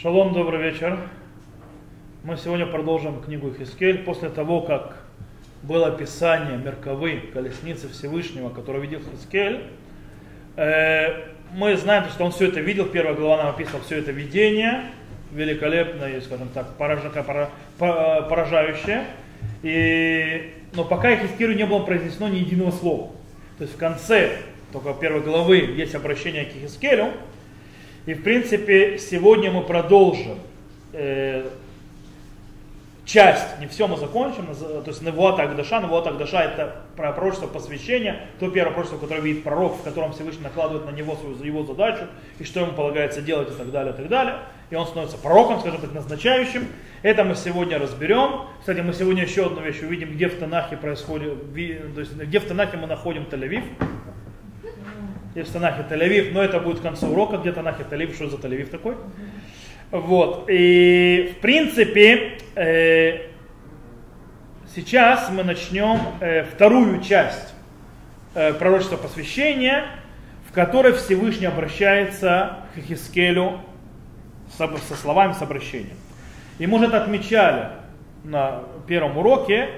Шалом, 0.00 0.32
добрый 0.32 0.62
вечер. 0.62 0.96
Мы 2.22 2.36
сегодня 2.36 2.66
продолжим 2.66 3.20
книгу 3.20 3.52
Хискель 3.52 4.04
после 4.04 4.28
того, 4.28 4.60
как 4.60 5.02
было 5.64 5.88
описание 5.88 6.56
Мерковы, 6.56 7.20
колесницы 7.32 7.88
Всевышнего, 7.88 8.50
которую 8.50 8.82
видел 8.82 9.00
Хискель. 9.00 9.64
Э, 10.54 11.32
мы 11.52 11.76
знаем, 11.76 12.04
что 12.10 12.24
он 12.24 12.30
все 12.30 12.46
это 12.46 12.60
видел, 12.60 12.86
первая 12.86 13.16
глава 13.16 13.38
нам 13.38 13.48
описывала 13.48 13.82
все 13.82 13.98
это 13.98 14.12
видение, 14.12 14.84
великолепное, 15.32 16.20
скажем 16.20 16.48
так, 16.54 16.76
поражающее. 16.76 19.04
И, 19.64 20.54
но 20.74 20.84
пока 20.84 21.16
Хискелю 21.16 21.56
не 21.56 21.66
было 21.66 21.80
произнесено 21.80 22.28
ни 22.28 22.36
единого 22.36 22.70
слова. 22.70 23.10
То 23.58 23.64
есть 23.64 23.74
в 23.74 23.78
конце 23.78 24.36
только 24.72 24.94
первой 24.94 25.22
главы 25.22 25.56
есть 25.56 25.96
обращение 25.96 26.44
к 26.44 26.52
Хискелю, 26.52 27.14
и 28.08 28.14
в 28.14 28.22
принципе 28.22 28.96
сегодня 28.96 29.50
мы 29.50 29.62
продолжим 29.62 30.38
э, 30.94 31.46
часть, 33.04 33.60
не 33.60 33.66
все 33.66 33.86
мы 33.86 33.98
закончим, 33.98 34.46
то 34.46 34.82
есть 34.86 35.02
Невуата 35.02 35.42
Агдаша, 35.42 35.78
Невуата 35.82 36.08
Агдаша 36.08 36.40
это 36.40 36.76
пророчество 36.96 37.48
посвящения, 37.48 38.28
то 38.40 38.50
первое 38.50 38.72
пророчество, 38.72 38.96
которое 38.96 39.20
видит 39.20 39.44
пророк, 39.44 39.76
в 39.76 39.82
котором 39.82 40.14
Всевышний 40.14 40.42
накладывает 40.42 40.86
на 40.90 40.96
него 40.96 41.16
свою 41.16 41.36
его 41.36 41.64
задачу, 41.64 42.06
и 42.38 42.44
что 42.44 42.60
ему 42.60 42.72
полагается 42.72 43.20
делать 43.20 43.50
и 43.50 43.54
так 43.54 43.70
далее, 43.70 43.92
и 43.92 43.96
так 43.98 44.08
далее. 44.08 44.38
И 44.70 44.74
он 44.74 44.86
становится 44.86 45.18
пророком, 45.18 45.60
скажем 45.60 45.82
так, 45.82 45.92
назначающим. 45.92 46.66
Это 47.02 47.24
мы 47.24 47.34
сегодня 47.34 47.78
разберем. 47.78 48.46
Кстати, 48.60 48.80
мы 48.80 48.94
сегодня 48.94 49.24
еще 49.24 49.46
одну 49.46 49.60
вещь 49.60 49.82
увидим, 49.82 50.14
где 50.14 50.28
в 50.28 50.38
Танахе 50.38 50.78
происходит, 50.78 51.52
то 51.52 52.00
есть 52.00 52.14
где 52.14 52.40
в 52.40 52.46
Танахе 52.46 52.78
мы 52.78 52.86
находим 52.86 53.24
Тель-Авив 53.24 53.64
есть 55.38 55.50
в 55.50 55.52
Танахе 55.52 55.84
Тель-Авив, 55.88 56.32
но 56.32 56.42
это 56.42 56.60
будет 56.60 56.80
к 56.80 56.82
концу 56.82 57.08
урока, 57.08 57.38
где 57.38 57.52
Танахе 57.52 57.84
Тель-Авив, 57.88 58.14
что 58.14 58.28
за 58.28 58.36
Тель-Авив 58.36 58.70
такой. 58.70 58.96
Вот, 59.90 60.44
и 60.50 61.34
в 61.36 61.40
принципе, 61.40 62.38
э, 62.54 63.28
сейчас 64.74 65.30
мы 65.30 65.44
начнем 65.44 65.98
э, 66.20 66.44
вторую 66.44 67.00
часть 67.00 67.54
э, 68.34 68.52
пророчества 68.52 68.96
посвящения, 68.96 69.86
в 70.46 70.52
которой 70.52 70.92
Всевышний 70.92 71.46
обращается 71.46 72.58
к 72.74 72.80
Хискелю 72.80 73.60
со, 74.56 74.68
со 74.76 74.94
словами 74.94 75.32
с 75.32 75.40
обращением. 75.40 75.96
И 76.58 76.66
мы 76.66 76.78
уже 76.78 76.86
отмечали 76.86 77.68
на 78.24 78.64
первом 78.86 79.16
уроке, 79.16 79.70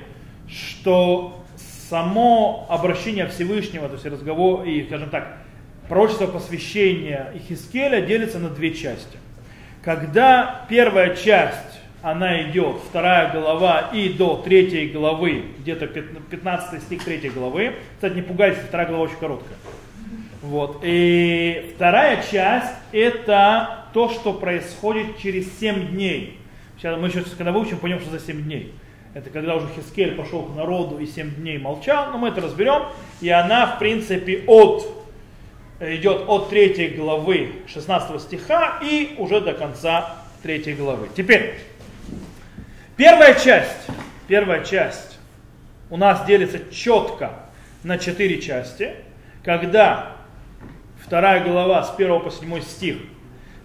что 0.48 1.40
само 1.88 2.66
обращение 2.68 3.26
Всевышнего, 3.26 3.88
то 3.88 3.94
есть 3.94 4.06
разговор 4.06 4.64
и, 4.64 4.84
скажем 4.86 5.10
так, 5.10 5.36
пророчество 5.90 6.28
посвящения 6.28 7.32
Ихискеля 7.34 8.00
делится 8.00 8.38
на 8.38 8.48
две 8.48 8.72
части. 8.72 9.18
Когда 9.82 10.64
первая 10.68 11.16
часть, 11.16 11.80
она 12.00 12.48
идет, 12.48 12.76
вторая 12.88 13.32
глава 13.32 13.90
и 13.92 14.10
до 14.10 14.36
третьей 14.36 14.88
главы, 14.88 15.46
где-то 15.58 15.88
15 15.88 16.82
стих 16.84 17.04
третьей 17.04 17.30
главы. 17.30 17.74
Кстати, 17.96 18.14
не 18.14 18.22
пугайтесь, 18.22 18.60
вторая 18.68 18.86
глава 18.86 19.02
очень 19.02 19.16
короткая. 19.16 19.58
Вот. 20.42 20.80
И 20.84 21.72
вторая 21.74 22.22
часть 22.30 22.72
это 22.92 23.86
то, 23.92 24.10
что 24.10 24.32
происходит 24.32 25.18
через 25.18 25.58
7 25.58 25.88
дней. 25.88 26.38
Сейчас 26.78 26.98
мы 27.00 27.08
еще, 27.08 27.24
когда 27.36 27.50
выучим, 27.50 27.78
поймем, 27.78 27.98
что 27.98 28.12
за 28.12 28.20
7 28.20 28.44
дней. 28.44 28.72
Это 29.12 29.28
когда 29.28 29.56
уже 29.56 29.66
Хискель 29.74 30.14
пошел 30.14 30.44
к 30.44 30.54
народу 30.54 30.98
и 30.98 31.06
7 31.06 31.34
дней 31.34 31.58
молчал, 31.58 32.12
но 32.12 32.18
мы 32.18 32.28
это 32.28 32.40
разберем. 32.40 32.84
И 33.20 33.28
она, 33.28 33.66
в 33.66 33.80
принципе, 33.80 34.44
от 34.46 34.99
идет 35.80 36.24
от 36.28 36.50
3 36.50 36.88
главы 36.96 37.52
16 37.66 38.20
стиха 38.20 38.78
и 38.82 39.14
уже 39.18 39.40
до 39.40 39.54
конца 39.54 40.16
3 40.42 40.74
главы. 40.74 41.08
Теперь, 41.16 41.58
первая 42.96 43.34
часть, 43.34 43.88
первая 44.28 44.64
часть 44.64 45.18
у 45.88 45.96
нас 45.96 46.24
делится 46.26 46.60
четко 46.72 47.32
на 47.82 47.98
четыре 47.98 48.40
части, 48.40 48.94
когда 49.42 50.16
вторая 51.02 51.42
глава 51.42 51.82
с 51.82 51.94
1 51.94 52.20
по 52.20 52.30
7 52.30 52.60
стих 52.60 52.96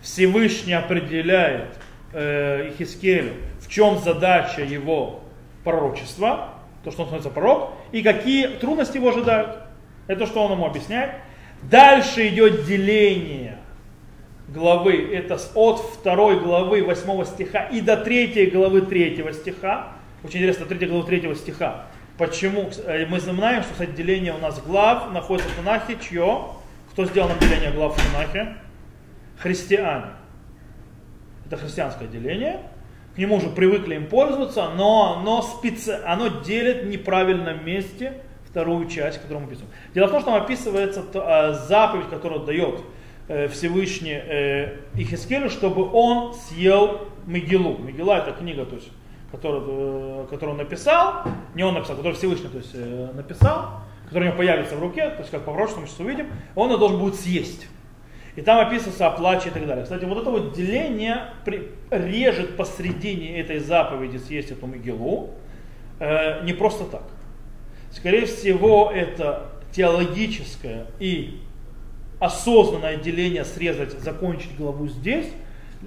Всевышний 0.01 0.73
определяет 0.73 1.77
э, 2.13 2.69
Ихискелю, 2.69 3.33
в 3.59 3.69
чем 3.69 3.99
задача 3.99 4.61
его 4.61 5.21
пророчества, 5.63 6.53
то, 6.83 6.91
что 6.91 7.01
он 7.01 7.07
становится 7.07 7.29
пророк, 7.31 7.73
и 7.91 8.01
какие 8.03 8.47
трудности 8.47 8.97
его 8.97 9.09
ожидают. 9.09 9.63
Это 10.07 10.27
что 10.27 10.43
он 10.45 10.51
ему 10.51 10.65
объясняет. 10.65 11.11
Дальше 11.69 12.27
идет 12.27 12.65
деление 12.65 13.57
главы, 14.47 15.09
это 15.13 15.39
от 15.55 15.79
второй 15.79 16.39
главы 16.39 16.83
8 16.83 17.25
стиха 17.25 17.63
и 17.65 17.81
до 17.81 17.97
третьей 17.97 18.47
главы 18.47 18.81
3 18.81 19.33
стиха. 19.33 19.93
Очень 20.23 20.39
интересно, 20.39 20.65
3 20.65 20.87
главы 20.87 21.05
3 21.07 21.35
стиха. 21.35 21.87
Почему? 22.17 22.69
Э, 22.85 23.05
мы 23.07 23.19
знаем, 23.19 23.63
что, 23.63 23.73
кстати, 23.73 23.91
деление 23.91 24.33
у 24.33 24.37
нас 24.37 24.61
глав 24.61 25.11
находится 25.11 25.49
в 25.49 25.55
Танахе. 25.55 25.97
Чье? 26.01 26.45
Кто 26.91 27.05
сделал 27.05 27.29
нам 27.29 27.39
деление 27.39 27.71
глав 27.71 27.97
в 27.97 28.11
Танахе? 28.11 28.57
Христиане. 29.37 30.11
Это 31.45 31.57
христианское 31.57 32.07
деление. 32.07 32.61
К 33.15 33.17
нему 33.17 33.35
уже 33.35 33.49
привыкли 33.49 33.95
им 33.95 34.07
пользоваться, 34.07 34.69
но 34.75 35.17
оно, 35.19 35.41
специ... 35.41 35.99
оно 36.05 36.27
делит 36.41 36.83
в 36.83 36.87
неправильном 36.87 37.65
месте 37.65 38.21
вторую 38.55 38.87
часть, 38.87 39.21
которую 39.21 39.41
мы 39.41 39.47
описываем. 39.47 39.73
Дело 39.93 40.07
в 40.07 40.11
том, 40.11 40.21
что 40.21 40.31
там 40.31 40.41
описывается 40.41 41.03
а, 41.15 41.51
заповедь, 41.51 42.07
которую 42.09 42.45
дает 42.45 42.79
э, 43.27 43.49
Всевышний 43.49 44.13
э, 44.13 44.77
Ихискелю, 44.93 45.49
чтобы 45.49 45.91
он 45.91 46.33
съел 46.33 47.01
Мегилу. 47.25 47.77
Мегила 47.79 48.17
это 48.17 48.31
книга, 48.31 48.65
то 48.65 48.75
есть, 48.75 48.87
которую, 49.29 50.23
э, 50.23 50.27
которую 50.29 50.53
он 50.53 50.63
написал, 50.63 51.23
не 51.53 51.63
он 51.63 51.73
написал, 51.73 51.97
которую 51.97 52.15
Всевышний 52.15 52.47
то 52.47 52.59
есть, 52.59 52.73
написал, 53.13 53.81
которая 54.05 54.29
у 54.29 54.31
него 54.31 54.37
появится 54.37 54.77
в 54.77 54.81
руке, 54.81 55.09
то 55.09 55.19
есть 55.19 55.31
как 55.31 55.43
по 55.43 55.51
мы 55.51 55.67
сейчас 55.67 55.99
увидим, 55.99 56.27
он 56.55 56.71
ее 56.71 56.77
должен 56.77 56.97
будет 56.97 57.15
съесть. 57.15 57.67
И 58.37 58.41
там 58.41 58.65
описывается 58.65 59.07
о 59.07 59.11
плаче 59.11 59.49
и 59.49 59.51
так 59.51 59.67
далее. 59.67 59.83
Кстати, 59.83 60.05
вот 60.05 60.17
это 60.17 60.29
вот 60.29 60.53
деление 60.53 61.25
режет 61.89 62.55
посредине 62.55 63.37
этой 63.37 63.59
заповеди 63.59 64.15
съесть 64.15 64.51
эту 64.51 64.65
Мегилу, 64.65 65.31
не 65.99 66.53
просто 66.53 66.85
так. 66.85 67.03
Скорее 67.95 68.25
всего, 68.25 68.91
это 68.93 69.51
теологическое 69.71 70.87
и 70.99 71.39
осознанное 72.19 72.97
деление 72.97 73.45
срезать, 73.45 73.91
закончить 73.93 74.55
главу 74.57 74.87
здесь, 74.87 75.27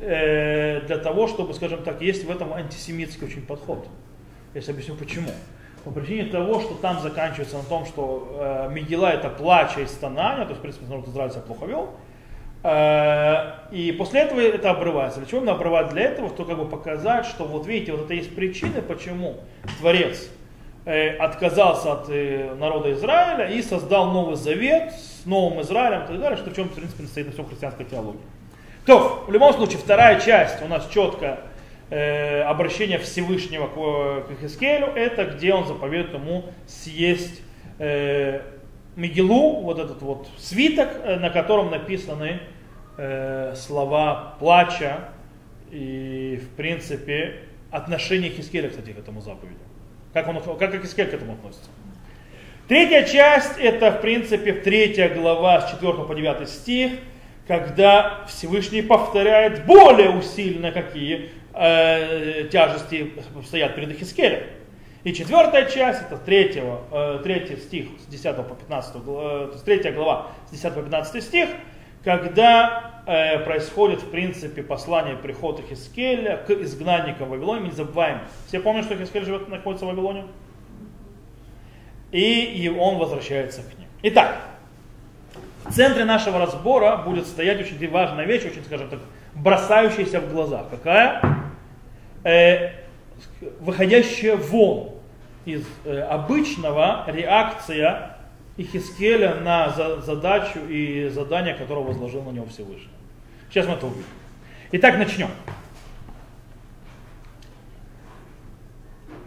э, 0.00 0.80
для 0.86 0.96
того, 0.96 1.28
чтобы, 1.28 1.52
скажем 1.52 1.82
так, 1.82 2.00
есть 2.00 2.24
в 2.24 2.30
этом 2.30 2.54
антисемитский 2.54 3.26
очень 3.26 3.42
подход. 3.42 3.86
Я 4.54 4.62
сейчас 4.62 4.70
объясню 4.70 4.94
почему. 4.94 5.30
По 5.84 5.90
причине 5.90 6.24
того, 6.24 6.60
что 6.60 6.74
там 6.74 6.98
заканчивается 7.00 7.58
на 7.58 7.64
том, 7.64 7.84
что 7.84 8.66
э, 8.68 8.72
Мегила 8.72 9.06
это 9.12 9.28
плача 9.28 9.82
и 9.82 9.86
стонание, 9.86 10.44
то 10.44 10.50
есть, 10.50 10.60
в 10.60 10.62
принципе, 10.62 10.86
народ 10.86 11.08
Израиля 11.08 11.30
себя 11.30 11.42
плохо 11.42 11.66
вел, 11.66 11.90
э, 12.62 13.52
и 13.70 13.92
после 13.92 14.20
этого 14.20 14.40
это 14.40 14.70
обрывается. 14.70 15.20
Для 15.20 15.28
чего 15.28 15.40
именно 15.40 15.52
обрывать? 15.52 15.90
Для 15.90 16.04
этого, 16.04 16.30
чтобы 16.30 16.48
как 16.48 16.58
бы 16.58 16.68
показать, 16.68 17.26
что 17.26 17.44
вот 17.44 17.66
видите, 17.66 17.92
вот 17.92 18.06
это 18.06 18.14
есть 18.14 18.34
причины, 18.34 18.80
почему 18.80 19.36
Творец 19.78 20.30
отказался 21.18 21.92
от 21.92 22.08
э, 22.08 22.54
народа 22.54 22.92
Израиля 22.92 23.48
и 23.50 23.60
создал 23.62 24.10
Новый 24.12 24.36
Завет 24.36 24.92
с 24.92 25.26
Новым 25.26 25.60
Израилем 25.60 26.04
и 26.04 26.06
так 26.06 26.20
далее, 26.20 26.36
что 26.38 26.50
в 26.50 26.56
чем, 26.56 26.68
в 26.68 26.74
принципе, 26.74 27.04
стоит 27.04 27.26
на 27.26 27.32
всем 27.32 27.46
христианской 27.46 27.84
теологии. 27.84 28.20
То, 28.86 29.24
в 29.26 29.32
любом 29.32 29.52
случае, 29.52 29.78
вторая 29.78 30.18
часть 30.18 30.62
у 30.62 30.66
нас 30.66 30.88
четко 30.88 31.40
э, 31.90 32.40
обращение 32.42 32.98
Всевышнего 32.98 33.66
к, 33.66 34.28
к 34.28 34.40
Хискелю, 34.40 34.86
это 34.86 35.26
где 35.26 35.52
он 35.52 35.66
заповедует 35.66 36.14
ему 36.14 36.44
съесть 36.66 37.42
э, 37.78 38.40
Мегилу, 38.96 39.60
вот 39.60 39.78
этот 39.78 40.02
вот 40.02 40.28
свиток, 40.38 40.88
э, 41.04 41.16
на 41.16 41.30
котором 41.30 41.70
написаны 41.70 42.40
э, 42.96 43.54
слова 43.54 44.36
плача 44.40 45.10
и, 45.70 46.42
в 46.42 46.56
принципе, 46.56 47.42
отношение 47.70 48.30
Хискеля, 48.30 48.70
кстати, 48.70 48.90
к 48.92 48.98
этому 48.98 49.20
заповеди. 49.20 49.58
Как, 50.12 50.28
он, 50.28 50.40
как 50.58 50.74
Искель 50.84 51.06
к 51.06 51.14
этому 51.14 51.34
относится? 51.34 51.70
Третья 52.66 53.04
часть, 53.04 53.58
это 53.58 53.92
в 53.92 54.00
принципе 54.00 54.52
третья 54.52 55.08
глава 55.08 55.62
с 55.62 55.70
4 55.70 55.92
по 56.04 56.14
9 56.14 56.48
стих, 56.48 56.92
когда 57.46 58.26
Всевышний 58.28 58.82
повторяет 58.82 59.64
более 59.64 60.10
усиленно, 60.10 60.70
какие 60.70 61.30
э, 61.54 62.48
тяжести 62.52 63.12
стоят 63.46 63.74
перед 63.74 63.98
Хискелем. 63.98 64.40
И 65.04 65.14
четвертая 65.14 65.64
часть, 65.70 66.02
это 66.02 66.18
третьего, 66.18 66.82
э, 66.92 67.20
третий 67.22 67.56
стих 67.56 67.86
с 68.00 68.06
10 68.06 68.36
по 68.36 68.54
15, 68.54 68.96
э, 68.96 69.00
то 69.00 69.50
есть 69.52 69.64
третья 69.64 69.92
глава 69.92 70.26
с 70.48 70.50
10 70.50 70.74
по 70.74 70.82
15 70.82 71.24
стих, 71.24 71.48
когда 72.04 72.97
э, 73.08 73.38
происходит, 73.38 74.02
в 74.02 74.10
принципе, 74.10 74.62
послание 74.62 75.16
прихода 75.16 75.62
Хискеля 75.62 76.36
к 76.46 76.50
изгнанникам 76.50 77.30
Вавилоне, 77.30 77.68
не 77.68 77.70
забываем. 77.70 78.20
Все 78.46 78.60
помнят, 78.60 78.84
что 78.84 78.96
Хискель 78.96 79.24
живет, 79.24 79.48
находится 79.48 79.86
в 79.86 79.88
Вавилоне? 79.88 80.24
И, 82.12 82.42
и 82.42 82.68
он 82.68 82.98
возвращается 82.98 83.62
к 83.62 83.78
ним. 83.78 83.88
Итак, 84.02 84.36
в 85.64 85.72
центре 85.72 86.04
нашего 86.04 86.38
разбора 86.38 86.98
будет 86.98 87.26
стоять 87.26 87.60
очень 87.60 87.90
важная 87.90 88.26
вещь, 88.26 88.44
очень, 88.44 88.62
скажем 88.64 88.90
так, 88.90 89.00
бросающаяся 89.34 90.20
в 90.20 90.30
глаза. 90.30 90.66
Какая? 90.70 91.22
Э, 92.24 92.72
выходящая 93.60 94.36
вон 94.36 94.90
из 95.46 95.66
э, 95.84 96.00
обычного 96.00 97.04
реакция 97.06 98.17
Ихискеля 98.58 99.36
на 99.36 99.70
за, 99.70 100.00
задачу 100.02 100.58
и 100.68 101.08
задание, 101.08 101.54
которое 101.54 101.84
возложил 101.86 102.22
на 102.22 102.30
него 102.30 102.46
Всевышний. 102.46 102.90
Сейчас 103.48 103.66
мы 103.66 103.74
это 103.74 103.86
увидим. 103.86 104.04
Итак, 104.72 104.98
начнем. 104.98 105.30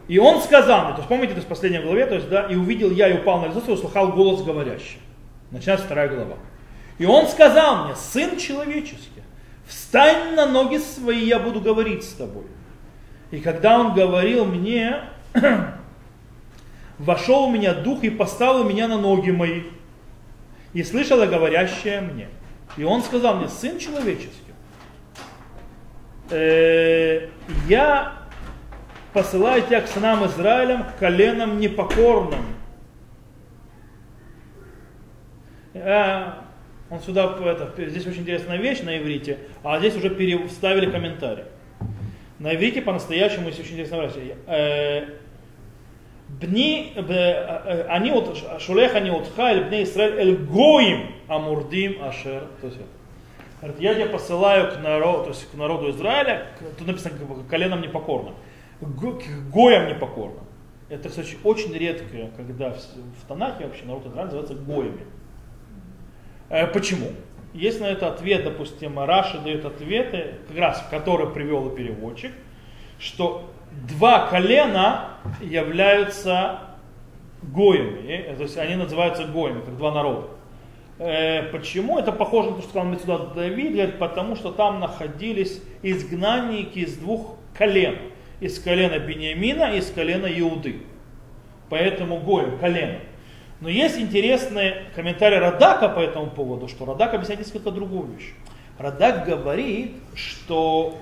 И 0.08 0.20
он 0.20 0.42
сказал 0.42 0.84
мне, 0.86 0.92
то 0.92 0.98
есть 0.98 1.08
помните, 1.08 1.32
это 1.32 1.42
в 1.42 1.46
последней 1.46 1.80
главе, 1.80 2.06
то 2.06 2.16
есть, 2.16 2.28
да, 2.28 2.44
и 2.48 2.56
увидел 2.56 2.92
я 2.92 3.08
и 3.08 3.18
упал 3.18 3.40
на 3.40 3.46
лицо 3.46 3.62
и 3.66 3.72
услыхал 3.72 4.10
голос 4.10 4.44
говорящий. 4.44 5.00
Начинается 5.52 5.86
вторая 5.86 6.10
глава. 6.10 6.36
И 6.98 7.06
он 7.06 7.28
сказал 7.28 7.86
мне, 7.86 7.96
сын 7.96 8.38
человеческий, 8.38 9.24
встань 9.66 10.36
на 10.36 10.46
ноги 10.46 10.78
свои, 10.78 11.24
я 11.26 11.40
буду 11.40 11.62
говорить 11.62 12.04
с 12.04 12.14
тобой. 12.14 12.44
И 13.32 13.40
когда 13.40 13.80
он 13.80 13.94
говорил 13.94 14.44
мне, 14.44 14.98
вошел 17.02 17.44
у 17.46 17.52
меня 17.52 17.74
дух 17.74 18.04
и 18.04 18.10
поставил 18.10 18.64
меня 18.64 18.88
на 18.88 18.98
ноги 18.98 19.32
мои. 19.32 19.64
И 20.74 20.84
слышала 20.84 21.26
говорящее 21.26 22.02
мне. 22.02 22.28
И 22.78 22.84
он 22.84 23.02
сказал 23.02 23.38
мне, 23.38 23.50
сын 23.50 23.78
человеческий, 23.80 24.54
э, 26.30 27.28
я 27.68 28.14
посылаю 29.12 29.62
тебя 29.64 29.82
к 29.82 29.88
сынам 29.88 30.26
Израилям, 30.28 30.86
к 30.86 30.98
коленам 30.98 31.60
непокорным. 31.60 32.46
Э, 35.74 36.34
он 36.90 37.02
сюда, 37.02 37.38
это, 37.46 37.74
здесь 37.90 38.06
очень 38.08 38.22
интересная 38.22 38.58
вещь 38.58 38.82
на 38.82 38.98
иврите, 38.98 39.40
а 39.64 39.80
здесь 39.80 39.96
уже 39.98 40.10
переставили 40.10 40.90
комментарий. 40.90 41.46
На 42.40 42.56
иврите 42.56 42.82
по-настоящему 42.82 43.48
есть 43.48 43.60
очень 43.60 43.74
интересная 43.74 44.08
вещь. 44.08 44.36
Э, 44.48 45.21
они 46.40 48.12
от 48.12 48.62
шулех 48.62 48.96
они 48.96 49.10
от 49.10 49.28
хайль 49.36 49.66
бне 49.66 49.84
Исраэль 49.84 50.20
эль 50.20 50.36
гоим 50.38 51.12
амурдим 51.28 52.04
ашер. 52.04 52.48
То 52.62 52.68
есть, 52.68 52.80
я 53.80 53.94
тебя 53.94 54.08
посылаю 54.08 54.72
к 54.72 54.82
народу, 54.82 55.24
то 55.24 55.30
есть 55.30 55.52
к 55.52 55.54
народу 55.56 55.92
Израиля, 55.92 56.48
тут 56.78 56.88
написано 56.88 57.16
к 57.18 57.50
коленам 57.50 57.82
непокорным 57.82 58.36
к 58.82 59.52
гоям 59.52 59.88
непокорным. 59.88 60.44
Это, 60.90 61.10
кстати, 61.10 61.38
очень 61.44 61.74
редко, 61.74 62.06
когда 62.36 62.72
в, 62.72 62.78
в 62.78 63.28
Танахе 63.28 63.66
вообще 63.66 63.86
народ 63.86 64.06
Израиля 64.08 64.26
называется 64.26 64.56
гоями. 64.56 65.06
Э, 66.50 66.68
почему? 66.68 67.08
Есть 67.54 67.80
на 67.80 67.86
это 67.86 68.08
ответ, 68.08 68.44
допустим, 68.44 69.00
Раши 69.00 69.40
дает 69.40 69.66
ответы, 69.66 70.36
как 70.48 70.58
раз, 70.58 70.86
который 70.90 71.28
привел 71.28 71.70
и 71.70 71.76
переводчик, 71.76 72.32
что 73.00 73.50
два 73.88 74.28
колена 74.28 75.18
являются 75.42 76.60
гоями, 77.42 78.08
э, 78.08 78.36
то 78.36 78.44
есть 78.44 78.58
они 78.58 78.76
называются 78.76 79.26
гоями, 79.26 79.62
как 79.62 79.78
два 79.78 79.92
народа. 79.92 80.28
Э, 81.00 81.44
почему? 81.52 81.98
Это 81.98 82.12
похоже 82.12 82.52
на 82.52 82.56
то, 82.58 82.62
что 82.62 82.70
сказал 82.70 83.00
сюда 83.00 83.18
Давид, 83.34 83.74
говорит, 83.74 84.00
потому 84.00 84.36
что 84.36 84.52
там 84.52 84.80
находились 84.80 85.62
изгнанники 85.82 86.80
из 86.80 86.98
двух 86.98 87.38
колен 87.58 87.98
из 88.42 88.60
колена 88.60 89.00
Бениамина 89.00 89.76
и 89.76 89.78
из 89.78 89.90
колена 89.92 90.26
Иуды. 90.26 90.82
Поэтому 91.70 92.20
Гоем, 92.20 92.58
колено. 92.60 92.98
Но 93.62 93.70
есть 93.70 93.98
интересный 93.98 94.74
комментарий 94.96 95.38
Радака 95.38 95.88
по 95.88 96.00
этому 96.00 96.32
поводу, 96.32 96.68
что 96.68 96.86
Радак 96.86 97.14
объясняет 97.14 97.42
несколько 97.42 97.72
другую 97.72 98.08
вещь. 98.08 98.34
Радак 98.78 99.26
говорит, 99.26 99.94
что 100.16 100.98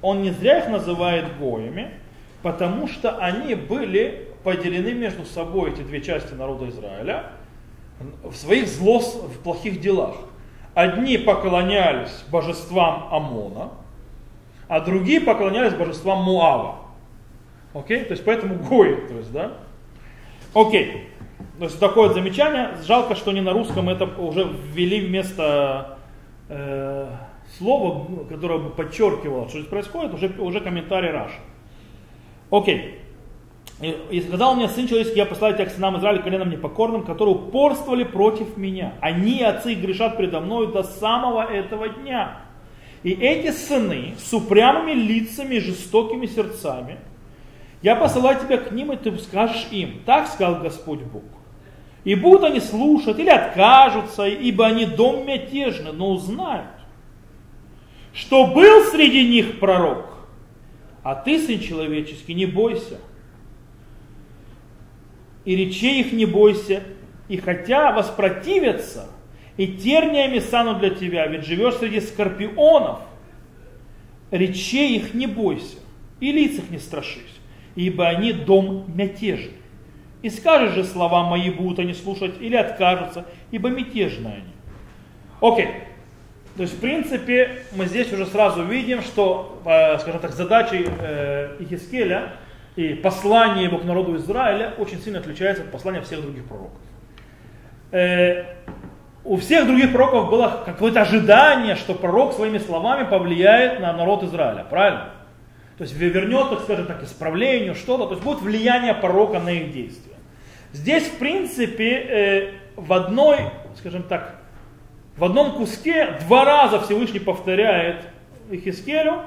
он 0.00 0.22
не 0.22 0.30
зря 0.30 0.60
их 0.60 0.68
называет 0.68 1.36
Гоями, 1.38 1.90
потому 2.44 2.86
что 2.88 3.16
они 3.16 3.54
были 3.54 4.28
поделены 4.44 4.92
между 4.92 5.24
собой, 5.24 5.70
эти 5.70 5.80
две 5.80 6.02
части 6.02 6.34
народа 6.34 6.68
Израиля, 6.68 7.30
в 8.22 8.34
своих 8.34 8.68
зло, 8.68 8.98
в 8.98 9.38
плохих 9.42 9.80
делах. 9.80 10.16
Одни 10.74 11.16
поклонялись 11.16 12.22
божествам 12.30 13.08
Амона, 13.10 13.70
а 14.68 14.80
другие 14.80 15.22
поклонялись 15.22 15.72
божествам 15.72 16.22
Муава. 16.22 16.80
Окей? 17.72 18.04
То 18.04 18.12
есть 18.12 18.22
поэтому 18.26 18.56
гой, 18.56 19.06
то 19.08 19.14
есть, 19.14 19.32
да? 19.32 19.52
Окей. 20.52 21.08
То 21.58 21.64
есть 21.64 21.80
такое 21.80 22.10
замечание. 22.10 22.76
Жалко, 22.86 23.14
что 23.14 23.32
не 23.32 23.40
на 23.40 23.54
русском 23.54 23.88
это 23.88 24.04
уже 24.04 24.46
ввели 24.74 25.00
вместо 25.00 25.96
э, 26.50 27.08
слова, 27.56 28.06
которое 28.28 28.58
бы 28.58 28.68
подчеркивало, 28.68 29.48
что 29.48 29.60
здесь 29.60 29.70
происходит, 29.70 30.12
уже, 30.12 30.28
уже 30.38 30.60
комментарий 30.60 31.10
Раш. 31.10 31.32
Окей. 32.50 33.00
И, 33.80 34.24
сказал 34.26 34.54
мне, 34.54 34.68
сын 34.68 34.86
человеческий, 34.86 35.18
я 35.18 35.26
послал 35.26 35.52
тебя 35.52 35.66
к 35.66 35.70
сынам 35.70 35.98
Израиля, 35.98 36.22
коленам 36.22 36.50
непокорным, 36.50 37.04
которые 37.04 37.34
упорствовали 37.34 38.04
против 38.04 38.56
меня. 38.56 38.94
Они, 39.00 39.42
отцы, 39.42 39.74
грешат 39.74 40.16
предо 40.16 40.40
мной 40.40 40.72
до 40.72 40.84
самого 40.84 41.42
этого 41.42 41.88
дня. 41.88 42.38
И 43.02 43.10
эти 43.10 43.50
сыны 43.50 44.14
с 44.18 44.32
упрямыми 44.32 44.92
лицами 44.92 45.56
и 45.56 45.60
жестокими 45.60 46.26
сердцами– 46.26 46.98
я 47.84 47.96
посылаю 47.96 48.40
тебя 48.40 48.56
к 48.56 48.72
ним, 48.72 48.92
и 48.92 48.96
ты 48.96 49.14
скажешь 49.18 49.66
им, 49.70 50.00
так 50.06 50.26
сказал 50.28 50.62
Господь 50.62 51.00
Бог. 51.00 51.22
И 52.04 52.14
будут 52.14 52.44
они 52.44 52.60
слушать 52.60 53.18
или 53.18 53.28
откажутся, 53.28 54.26
ибо 54.26 54.64
они 54.64 54.86
дом 54.86 55.26
мятежный, 55.26 55.92
но 55.92 56.12
узнают, 56.12 56.64
что 58.14 58.46
был 58.46 58.84
среди 58.84 59.28
них 59.28 59.60
пророк, 59.60 60.06
а 61.04 61.14
ты, 61.14 61.38
сын 61.38 61.60
человеческий, 61.60 62.34
не 62.34 62.46
бойся. 62.46 62.98
И 65.44 65.54
речей 65.54 66.00
их 66.00 66.12
не 66.12 66.26
бойся, 66.26 66.82
и 67.28 67.36
хотя 67.36 67.92
воспротивятся, 67.92 69.06
и 69.56 69.68
терниями 69.68 70.40
станут 70.40 70.80
для 70.80 70.90
тебя, 70.90 71.28
ведь 71.28 71.46
живешь 71.46 71.74
среди 71.74 72.00
скорпионов, 72.00 73.02
речей 74.32 74.96
их 74.96 75.14
не 75.14 75.28
бойся, 75.28 75.78
и 76.18 76.32
лиц 76.32 76.58
их 76.58 76.70
не 76.70 76.78
страшись 76.78 77.34
ибо 77.74 78.08
они 78.08 78.32
дом 78.32 78.84
мятежный. 78.94 79.52
И 80.22 80.30
скажешь 80.30 80.74
же 80.74 80.84
слова 80.84 81.28
мои, 81.28 81.50
будут 81.50 81.78
они 81.80 81.92
слушать 81.92 82.34
или 82.40 82.56
откажутся, 82.56 83.26
ибо 83.50 83.68
мятежные 83.68 84.36
они. 84.36 84.52
Окей. 85.40 85.68
То 86.56 86.62
есть, 86.62 86.74
в 86.74 86.80
принципе, 86.80 87.62
мы 87.72 87.86
здесь 87.86 88.12
уже 88.12 88.26
сразу 88.26 88.62
видим, 88.62 89.02
что, 89.02 89.60
э, 89.64 89.98
скажем 89.98 90.20
так, 90.20 90.32
задачей 90.32 90.86
э, 91.00 91.56
Ихискеля 91.58 92.32
и 92.76 92.94
послание 92.94 93.64
его 93.64 93.78
к 93.78 93.84
народу 93.84 94.16
Израиля 94.16 94.72
очень 94.78 95.00
сильно 95.00 95.18
отличается 95.18 95.64
от 95.64 95.72
послания 95.72 96.00
всех 96.00 96.22
других 96.22 96.44
пророков. 96.44 96.78
Э, 97.90 98.44
у 99.24 99.36
всех 99.36 99.66
других 99.66 99.90
пророков 99.90 100.30
было 100.30 100.62
какое-то 100.64 101.00
ожидание, 101.00 101.74
что 101.74 101.94
пророк 101.94 102.34
своими 102.34 102.58
словами 102.58 103.08
повлияет 103.08 103.80
на 103.80 103.92
народ 103.92 104.22
Израиля. 104.22 104.64
Правильно? 104.68 105.10
То 105.76 105.82
есть 105.82 105.94
вернет, 105.96 106.50
так 106.50 106.60
скажем 106.60 106.86
так, 106.86 107.02
исправлению, 107.02 107.74
что-то. 107.74 108.06
То 108.06 108.12
есть 108.12 108.22
будет 108.22 108.42
влияние 108.42 108.94
пророка 108.94 109.40
на 109.40 109.48
их 109.48 109.72
действия. 109.72 110.14
Здесь, 110.72 111.04
в 111.04 111.18
принципе, 111.18 111.90
э, 111.90 112.50
в 112.76 112.92
одной, 112.92 113.38
скажем 113.76 114.04
так, 114.04 114.43
в 115.16 115.24
одном 115.24 115.52
куске 115.52 116.18
два 116.26 116.44
раза 116.44 116.80
Всевышний 116.80 117.20
повторяет 117.20 118.04
Ихискелю, 118.50 119.22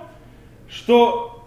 что 0.69 1.45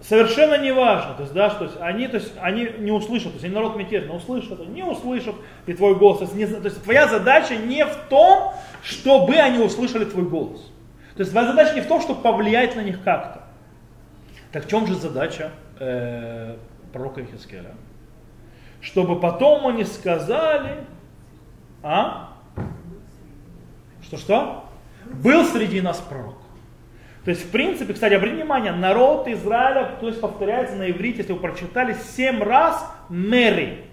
совершенно 0.00 0.58
не 0.58 0.72
важно, 0.72 1.14
то 1.14 1.22
есть, 1.22 1.32
да, 1.32 1.50
что 1.50 1.70
они, 1.80 2.06
то 2.08 2.16
есть, 2.16 2.32
они 2.40 2.68
не 2.78 2.90
услышат, 2.90 3.28
то 3.28 3.34
есть 3.34 3.44
они 3.44 3.54
народ 3.54 3.76
мятежный, 3.76 4.16
услышат, 4.16 4.66
не 4.68 4.82
услышат 4.82 5.34
и 5.66 5.72
твой 5.72 5.94
голос. 5.94 6.18
То 6.18 6.24
есть, 6.24 6.34
не, 6.34 6.46
то 6.46 6.64
есть 6.64 6.82
твоя 6.82 7.08
задача 7.08 7.56
не 7.56 7.84
в 7.84 7.94
том, 8.08 8.54
чтобы 8.82 9.34
они 9.36 9.58
услышали 9.58 10.04
твой 10.04 10.24
голос. 10.24 10.60
То 11.14 11.20
есть 11.20 11.32
твоя 11.32 11.48
задача 11.48 11.74
не 11.74 11.80
в 11.80 11.86
том, 11.86 12.00
чтобы 12.00 12.20
повлиять 12.20 12.76
на 12.76 12.80
них 12.80 13.02
как-то. 13.02 13.42
Так 14.52 14.66
в 14.66 14.68
чем 14.68 14.86
же 14.86 14.94
задача 14.94 15.50
э, 15.78 16.56
пророка 16.92 17.22
Ихискеля? 17.22 17.74
Чтобы 18.80 19.18
потом 19.18 19.66
они 19.66 19.84
сказали, 19.84 20.84
а? 21.82 22.27
Что-что? 24.08 24.64
Был 25.04 25.44
среди 25.44 25.80
нас 25.80 25.98
пророк. 25.98 26.36
То 27.24 27.30
есть, 27.30 27.44
в 27.44 27.50
принципе, 27.50 27.92
кстати, 27.92 28.14
обратите 28.14 28.40
внимание, 28.40 28.72
народ 28.72 29.28
Израиля, 29.28 29.96
то 30.00 30.08
есть 30.08 30.18
повторяется 30.18 30.76
на 30.76 30.90
иврите, 30.90 31.18
если 31.18 31.34
вы 31.34 31.40
прочитали, 31.40 31.94
семь 32.16 32.42
раз 32.42 32.90
Мэри. 33.10 33.84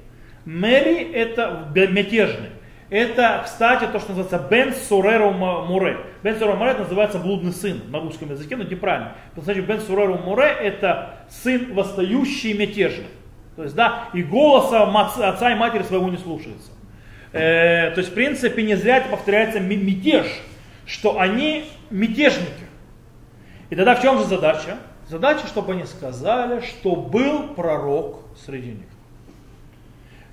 Мэри 0.45 1.11
это 1.11 1.69
мятежный. 1.73 2.49
Это, 2.89 3.41
кстати, 3.43 3.87
то, 3.91 3.99
что 3.99 4.13
называется 4.13 4.47
Бен 4.49 4.73
Суреру 4.73 5.31
Муре. 5.31 5.97
Бен 6.23 6.37
Суреру 6.37 6.55
Муре 6.55 6.75
называется 6.75 7.19
блудный 7.19 7.51
сын 7.51 7.81
на 7.89 7.99
русском 7.99 8.29
языке, 8.29 8.55
но 8.55 8.63
неправильно. 8.63 9.15
Значит, 9.35 9.65
Бен 9.65 9.81
Суреру 9.81 10.17
Муре 10.19 10.45
это 10.45 11.15
сын 11.27 11.73
восстающий 11.73 12.57
мятежный. 12.57 13.07
То 13.57 13.63
есть, 13.63 13.75
да, 13.75 14.09
и 14.13 14.23
голоса 14.23 14.83
отца 15.27 15.51
и 15.51 15.55
матери 15.55 15.83
своего 15.83 16.07
не 16.09 16.17
слушается. 16.17 16.71
Э, 17.35 17.91
то 17.91 17.99
есть, 17.99 18.11
в 18.11 18.13
принципе, 18.13 18.63
не 18.63 18.75
зря 18.75 18.97
это 18.97 19.09
повторяется 19.09 19.59
мятеж, 19.59 20.25
что 20.85 21.19
они 21.19 21.65
мятежники. 21.89 22.65
И 23.69 23.75
тогда 23.75 23.95
в 23.95 24.01
чем 24.01 24.19
же 24.19 24.23
задача? 24.23 24.77
Задача, 25.09 25.45
чтобы 25.45 25.73
они 25.73 25.83
сказали, 25.83 26.61
что 26.61 26.95
был 26.95 27.49
пророк 27.49 28.21
среди 28.37 28.69
них. 28.69 28.87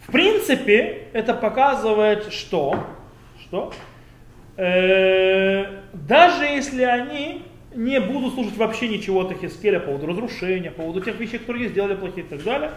В 0.06 0.12
принципе, 0.12 1.08
это 1.12 1.34
показывает, 1.34 2.32
что, 2.32 2.86
что 3.40 3.72
э, 4.56 5.64
даже 5.92 6.44
если 6.44 6.84
они 6.84 7.42
не 7.74 7.98
будут 7.98 8.34
слушать 8.34 8.56
вообще 8.56 8.86
ничего 8.86 9.22
от 9.22 9.36
Хискеля 9.40 9.80
по 9.80 9.86
поводу 9.86 10.06
разрушения, 10.06 10.70
по 10.70 10.82
поводу 10.82 11.00
тех 11.00 11.18
вещей, 11.18 11.38
которые 11.38 11.68
сделали 11.68 11.96
плохие 11.96 12.24
и 12.24 12.28
так 12.28 12.44
далее, 12.44 12.70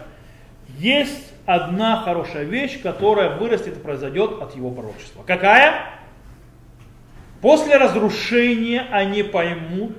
есть 0.78 1.32
одна 1.46 2.02
хорошая 2.02 2.44
вещь, 2.44 2.82
которая 2.82 3.36
вырастет 3.36 3.76
и 3.76 3.80
произойдет 3.80 4.42
от 4.42 4.56
его 4.56 4.70
пророчества. 4.70 5.22
Какая? 5.22 5.92
После 7.40 7.76
разрушения 7.76 8.80
они 8.90 9.22
поймут, 9.22 9.92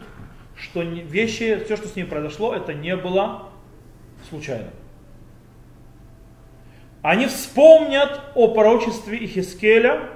что 0.55 0.81
вещи, 0.81 1.63
все, 1.63 1.77
что 1.77 1.87
с 1.87 1.95
ними 1.95 2.07
произошло, 2.07 2.53
это 2.53 2.73
не 2.73 2.95
было 2.95 3.49
случайно. 4.29 4.69
Они 7.01 7.27
вспомнят 7.27 8.21
о 8.35 8.53
пророчестве 8.53 9.23
Ихискеля 9.23 10.09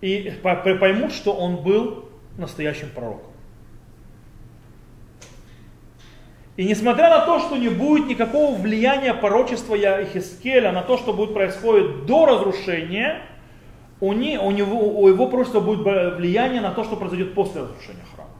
и 0.00 0.32
поймут, 0.42 1.12
что 1.12 1.32
он 1.32 1.56
был 1.56 2.10
настоящим 2.36 2.90
пророком. 2.90 3.27
И 6.58 6.64
несмотря 6.64 7.08
на 7.08 7.20
то, 7.24 7.38
что 7.38 7.56
не 7.56 7.68
будет 7.68 8.08
никакого 8.08 8.58
влияния 8.58 9.14
пророчества 9.14 9.76
Ихискеля 9.76 10.72
на 10.72 10.82
то, 10.82 10.98
что 10.98 11.12
будет 11.12 11.32
происходить 11.32 12.04
до 12.04 12.26
разрушения, 12.26 13.22
у, 14.00 14.12
не, 14.12 14.40
у, 14.40 14.50
него, 14.50 15.00
у 15.00 15.06
его 15.06 15.28
пророчества 15.28 15.60
будет 15.60 16.16
влияние 16.16 16.60
на 16.60 16.72
то, 16.72 16.82
что 16.82 16.96
произойдет 16.96 17.32
после 17.34 17.60
разрушения 17.60 18.02
храма. 18.12 18.30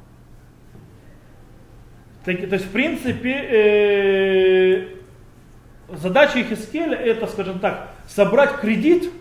Так, 2.24 2.40
то 2.48 2.54
есть, 2.56 2.64
в 2.66 2.72
принципе, 2.72 3.34
э, 3.50 4.88
задача 5.96 6.42
Ихискеля 6.42 6.96
это, 6.96 7.28
скажем 7.28 7.60
так, 7.60 7.90
собрать 8.08 8.56
кредит 8.56 9.12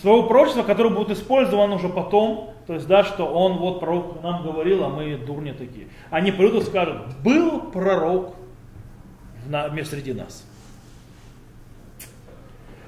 своего 0.00 0.24
пророчества, 0.24 0.62
которое 0.62 0.90
будет 0.90 1.10
использовано 1.10 1.74
уже 1.74 1.88
потом, 1.88 2.54
то 2.66 2.74
есть, 2.74 2.86
да, 2.86 3.02
что 3.02 3.24
он, 3.24 3.58
вот 3.58 3.80
пророк 3.80 4.22
нам 4.22 4.42
говорил, 4.42 4.84
а 4.84 4.88
мы 4.88 5.16
дурни 5.16 5.52
такие. 5.52 5.88
Они 6.10 6.30
придут 6.30 6.62
и 6.62 6.66
скажут, 6.66 6.98
был 7.24 7.62
пророк 7.70 8.34
на, 9.46 9.70
среди 9.84 10.12
нас. 10.12 10.44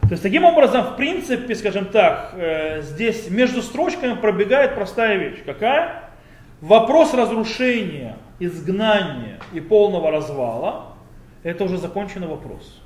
То 0.02 0.14
есть 0.14 0.22
таким 0.22 0.44
образом, 0.44 0.82
в 0.82 0.96
принципе, 0.96 1.54
скажем 1.54 1.86
так, 1.86 2.34
э, 2.34 2.82
здесь 2.82 3.30
между 3.30 3.62
строчками 3.62 4.14
пробегает 4.14 4.74
простая 4.74 5.16
вещь. 5.16 5.42
Какая? 5.46 6.10
Вопрос 6.60 7.14
разрушения, 7.14 8.16
изгнания 8.38 9.38
и 9.52 9.60
полного 9.60 10.10
развала, 10.10 10.96
это 11.42 11.64
уже 11.64 11.78
законченный 11.78 12.26
вопрос. 12.26 12.82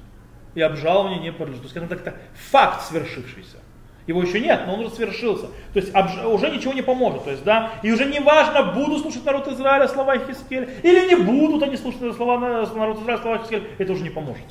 И 0.55 0.61
обжалование 0.61 1.19
не 1.19 1.33
подлежит. 1.33 1.63
То 1.63 1.81
есть, 1.81 1.93
это 1.93 2.15
факт 2.35 2.83
свершившийся. 2.83 3.64
Его 4.07 4.23
еще 4.23 4.41
нет, 4.41 4.63
но 4.67 4.75
он 4.75 4.81
уже 4.81 4.91
свершился. 4.91 5.47
То 5.73 5.81
есть 5.81 5.95
уже 5.95 6.51
ничего 6.51 6.75
не 6.75 6.83
поможет. 6.83 7.25
То 7.25 7.31
есть, 7.31 7.43
да, 7.45 7.73
и 7.83 7.91
уже 7.91 8.05
не 8.05 8.21
важно, 8.21 8.73
буду 8.73 8.99
слушать 8.99 9.25
народ 9.25 9.49
Израиля 9.49 9.89
слова 9.89 10.19
Хискеля, 10.19 10.69
или 10.83 11.09
не 11.09 11.15
будут 11.15 11.63
они 11.63 11.77
слушать 11.77 12.15
слова 12.15 12.39
народ 12.39 13.01
Израиля 13.01 13.21
слова 13.21 13.39
Хискеля, 13.39 13.65
это 13.79 13.93
уже 13.93 14.03
не 14.03 14.11
поможет. 14.11 14.45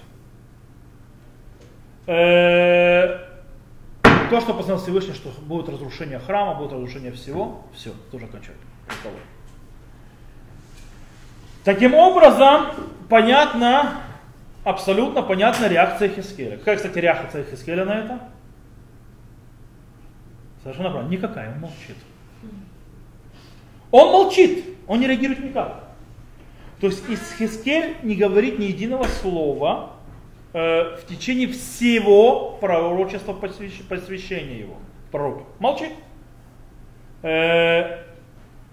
Э, 2.08 3.20
то, 4.30 4.42
что 4.42 4.54
познал 4.54 4.80
Всевышний, 4.80 5.14
что 5.14 5.30
будет 5.42 5.70
разрушение 5.70 6.20
храма, 6.20 6.56
будет 6.56 6.74
разрушение 6.74 7.12
всего, 7.12 7.64
все, 7.76 7.92
тоже 8.12 8.26
окончательно. 8.26 8.66
Таким 11.64 11.94
образом, 11.94 12.66
понятно, 13.08 14.02
абсолютно 14.64 15.22
понятна 15.22 15.68
реакция 15.68 16.10
Хискеля. 16.10 16.58
Какая, 16.58 16.78
кстати, 16.78 16.98
реакция 16.98 17.46
Хискеля 17.46 17.86
на 17.86 18.00
это? 18.00 18.20
Совершенно 20.64 20.90
правильно, 20.90 21.12
никакая, 21.12 21.54
он 21.54 21.60
молчит. 21.60 21.98
Он 23.92 24.12
молчит, 24.12 24.66
он 24.88 25.00
не 25.00 25.08
реагирует 25.08 25.44
никак. 25.44 25.84
То 26.80 26.88
есть 26.88 27.06
Хискель 27.38 27.98
не 28.02 28.16
говорит 28.16 28.58
ни 28.58 28.66
единого 28.66 29.04
слова 29.04 29.94
Э, 30.54 30.98
в 30.98 31.08
течение 31.08 31.48
всего 31.48 32.58
пророчества 32.62 33.34
посвящения 33.34 34.60
его. 34.60 34.76
Пророк 35.12 35.44
молчит. 35.58 35.90
Э, 37.24 38.04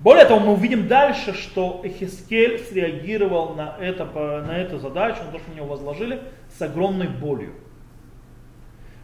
более 0.00 0.26
того, 0.26 0.40
мы 0.40 0.52
увидим 0.52 0.88
дальше, 0.88 1.32
что 1.32 1.80
Эхискель 1.82 2.58
среагировал 2.58 3.54
на, 3.54 3.76
это, 3.80 4.04
на 4.46 4.58
эту 4.58 4.78
задачу, 4.78 5.24
на 5.24 5.32
то, 5.32 5.38
что 5.38 5.50
на 5.50 5.54
него 5.56 5.68
возложили, 5.68 6.20
с 6.50 6.60
огромной 6.60 7.08
болью. 7.08 7.54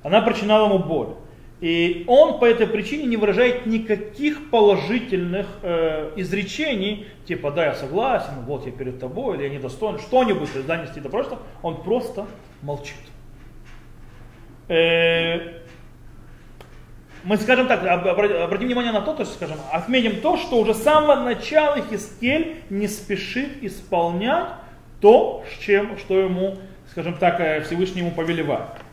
Она 0.03 0.21
причиняла 0.21 0.67
ему 0.67 0.79
боль. 0.79 1.15
И 1.61 2.05
он 2.07 2.39
по 2.39 2.45
этой 2.45 2.67
причине 2.67 3.05
не 3.07 3.17
выражает 3.17 3.65
никаких 3.65 4.51
положительных 4.51 5.47
э, 5.63 6.13
изречений, 6.17 7.07
типа 7.25 7.51
да, 7.51 7.67
я 7.67 7.75
согласен, 7.75 8.45
вот 8.47 8.67
я 8.67 8.73
перед 8.73 9.01
тобой, 9.01 9.37
или 9.37 9.45
я 9.45 9.49
недостоин, 9.49 9.99
что-нибудь, 9.99 10.53
то 10.53 10.59
есть 10.59 10.69
да, 10.69 11.09
просто, 11.09 11.39
он 11.63 11.83
просто 11.83 12.27
молчит. 12.61 12.97
Э, 14.69 15.63
мы 17.25 17.39
скажем 17.39 17.69
так, 17.69 17.85
обратим 17.85 18.67
внимание 18.67 18.93
на 18.93 19.01
то, 19.01 19.15
то 19.15 19.23
есть, 19.23 19.35
скажем, 19.35 19.57
отметим 19.73 20.21
то, 20.21 20.37
что 20.37 20.59
уже 20.59 20.75
с 20.75 20.83
самого 20.83 21.23
начала 21.25 21.81
Хискель 21.91 22.57
не 22.69 22.87
спешит 22.87 23.63
исполнять 23.63 24.49
то, 25.01 25.43
с 25.51 25.63
чем, 25.63 25.97
что 25.97 26.21
ему, 26.21 26.59
скажем 26.91 27.15
так, 27.15 27.41
э, 27.41 27.63
Всевышний 27.63 28.03
ему 28.03 28.11
повелевает 28.11 28.86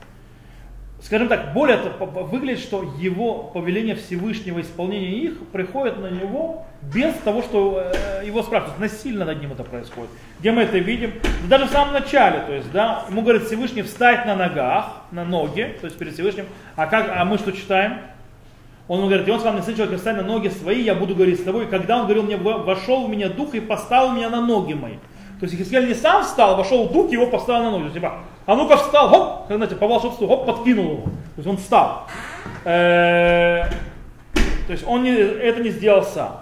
скажем 1.04 1.28
так, 1.28 1.54
более 1.54 1.78
того, 1.78 2.24
выглядит, 2.24 2.60
что 2.60 2.84
его 2.98 3.44
повеление 3.54 3.96
Всевышнего 3.96 4.62
исполнения 4.62 5.12
их 5.12 5.48
приходит 5.52 6.00
на 6.00 6.10
него 6.10 6.66
без 6.94 7.14
того, 7.16 7.42
что 7.42 7.92
э, 7.94 8.26
его 8.26 8.42
спрашивают. 8.42 8.80
Насильно 8.80 9.26
над 9.26 9.42
ним 9.42 9.52
это 9.52 9.64
происходит. 9.64 10.10
Где 10.40 10.52
мы 10.52 10.62
это 10.62 10.78
видим? 10.78 11.14
Даже 11.50 11.66
в 11.66 11.70
самом 11.72 11.94
начале, 11.94 12.40
то 12.42 12.54
есть, 12.54 12.72
да, 12.72 13.06
ему 13.10 13.22
говорит 13.22 13.44
Всевышний 13.44 13.82
встать 13.82 14.26
на 14.26 14.36
ногах, 14.36 15.04
на 15.12 15.26
ноги, 15.26 15.76
то 15.82 15.88
есть 15.88 15.98
перед 15.98 16.14
Всевышним. 16.14 16.46
А, 16.76 16.88
как, 16.88 17.12
а 17.14 17.26
мы 17.26 17.38
что 17.38 17.52
читаем? 17.52 18.00
Он 18.88 19.00
ему 19.00 19.08
говорит, 19.08 19.28
и 19.28 19.32
он 19.32 19.40
сказал 19.40 19.54
мне, 19.54 19.64
сын 19.64 19.76
человек, 19.76 19.98
встань 19.98 20.18
на 20.18 20.24
ноги 20.24 20.50
свои, 20.50 20.82
я 20.82 20.94
буду 20.94 21.16
говорить 21.16 21.40
с 21.40 21.44
тобой. 21.44 21.66
И 21.66 21.68
когда 21.68 21.98
он 21.98 22.04
говорил 22.04 22.24
мне, 22.24 22.38
вошел 22.38 23.08
в 23.08 23.10
меня 23.10 23.30
дух 23.30 23.56
и 23.56 23.60
поставил 23.60 24.12
меня 24.12 24.30
на 24.30 24.42
ноги 24.42 24.74
мои. 24.74 24.96
То 25.40 25.46
есть 25.46 25.58
Хискель 25.58 25.88
не 25.88 25.94
сам 25.94 26.24
встал, 26.24 26.56
вошел 26.56 26.88
дух, 26.90 27.12
его 27.12 27.28
поставил 27.28 27.64
на 27.64 27.78
ноги. 27.78 27.94
Типа, 27.94 28.20
а 28.46 28.56
ну-ка 28.56 28.78
встал, 28.78 29.10
хоп, 29.10 29.48
как 29.48 29.58
знаете, 29.58 29.76
по 29.76 29.88
волшебству, 29.88 30.28
хоп, 30.28 30.46
подкинул 30.46 30.92
его. 30.92 31.04
То 31.04 31.38
есть 31.38 31.48
он 31.48 31.58
встал. 31.58 32.08
Э, 32.66 33.66
то 34.68 34.72
есть 34.72 34.86
он 34.88 35.04
не, 35.04 35.12
это 35.16 35.62
не 35.62 35.70
сделал 35.70 36.04
сам. 36.04 36.42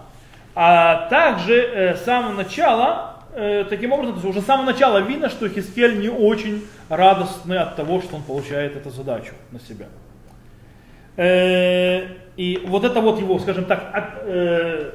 А 0.53 1.07
также 1.09 1.55
э, 1.55 1.95
с 1.95 2.03
самого 2.03 2.33
начала, 2.33 3.17
э, 3.33 3.65
таким 3.69 3.93
образом, 3.93 4.13
то 4.13 4.19
есть 4.19 4.29
уже 4.29 4.41
с 4.41 4.45
самого 4.45 4.65
начала 4.65 4.99
видно, 4.99 5.29
что 5.29 5.47
Хискель 5.47 5.99
не 5.99 6.09
очень 6.09 6.65
радостный 6.89 7.59
от 7.59 7.75
того, 7.75 8.01
что 8.01 8.17
он 8.17 8.23
получает 8.23 8.75
эту 8.75 8.89
задачу 8.89 9.33
на 9.51 9.59
себя. 9.59 9.87
И 12.37 12.63
вот 12.65 12.85
это 12.85 13.01
вот 13.01 13.19
его, 13.19 13.37
скажем 13.39 13.65
так, 13.65 13.93
от, 13.93 14.93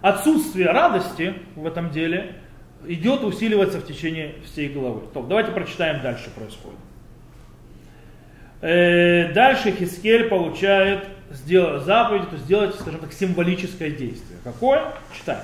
отсутствие 0.00 0.70
радости 0.70 1.34
в 1.54 1.66
этом 1.66 1.90
деле 1.90 2.36
идет 2.86 3.22
усиливаться 3.24 3.78
в 3.78 3.86
течение 3.86 4.34
всей 4.44 4.68
главы. 4.68 5.02
То, 5.12 5.22
давайте 5.22 5.52
прочитаем 5.52 6.02
дальше 6.02 6.30
происходит. 6.30 6.78
Э, 8.60 9.32
дальше 9.32 9.72
Хискель 9.72 10.28
получает 10.28 11.08
заповедь, 11.30 12.30
то 12.30 12.36
сделать, 12.36 12.74
скажем 12.74 13.00
так, 13.00 13.12
символическое 13.12 13.90
действие. 13.90 14.38
Какое? 14.44 14.94
Читаем. 15.16 15.42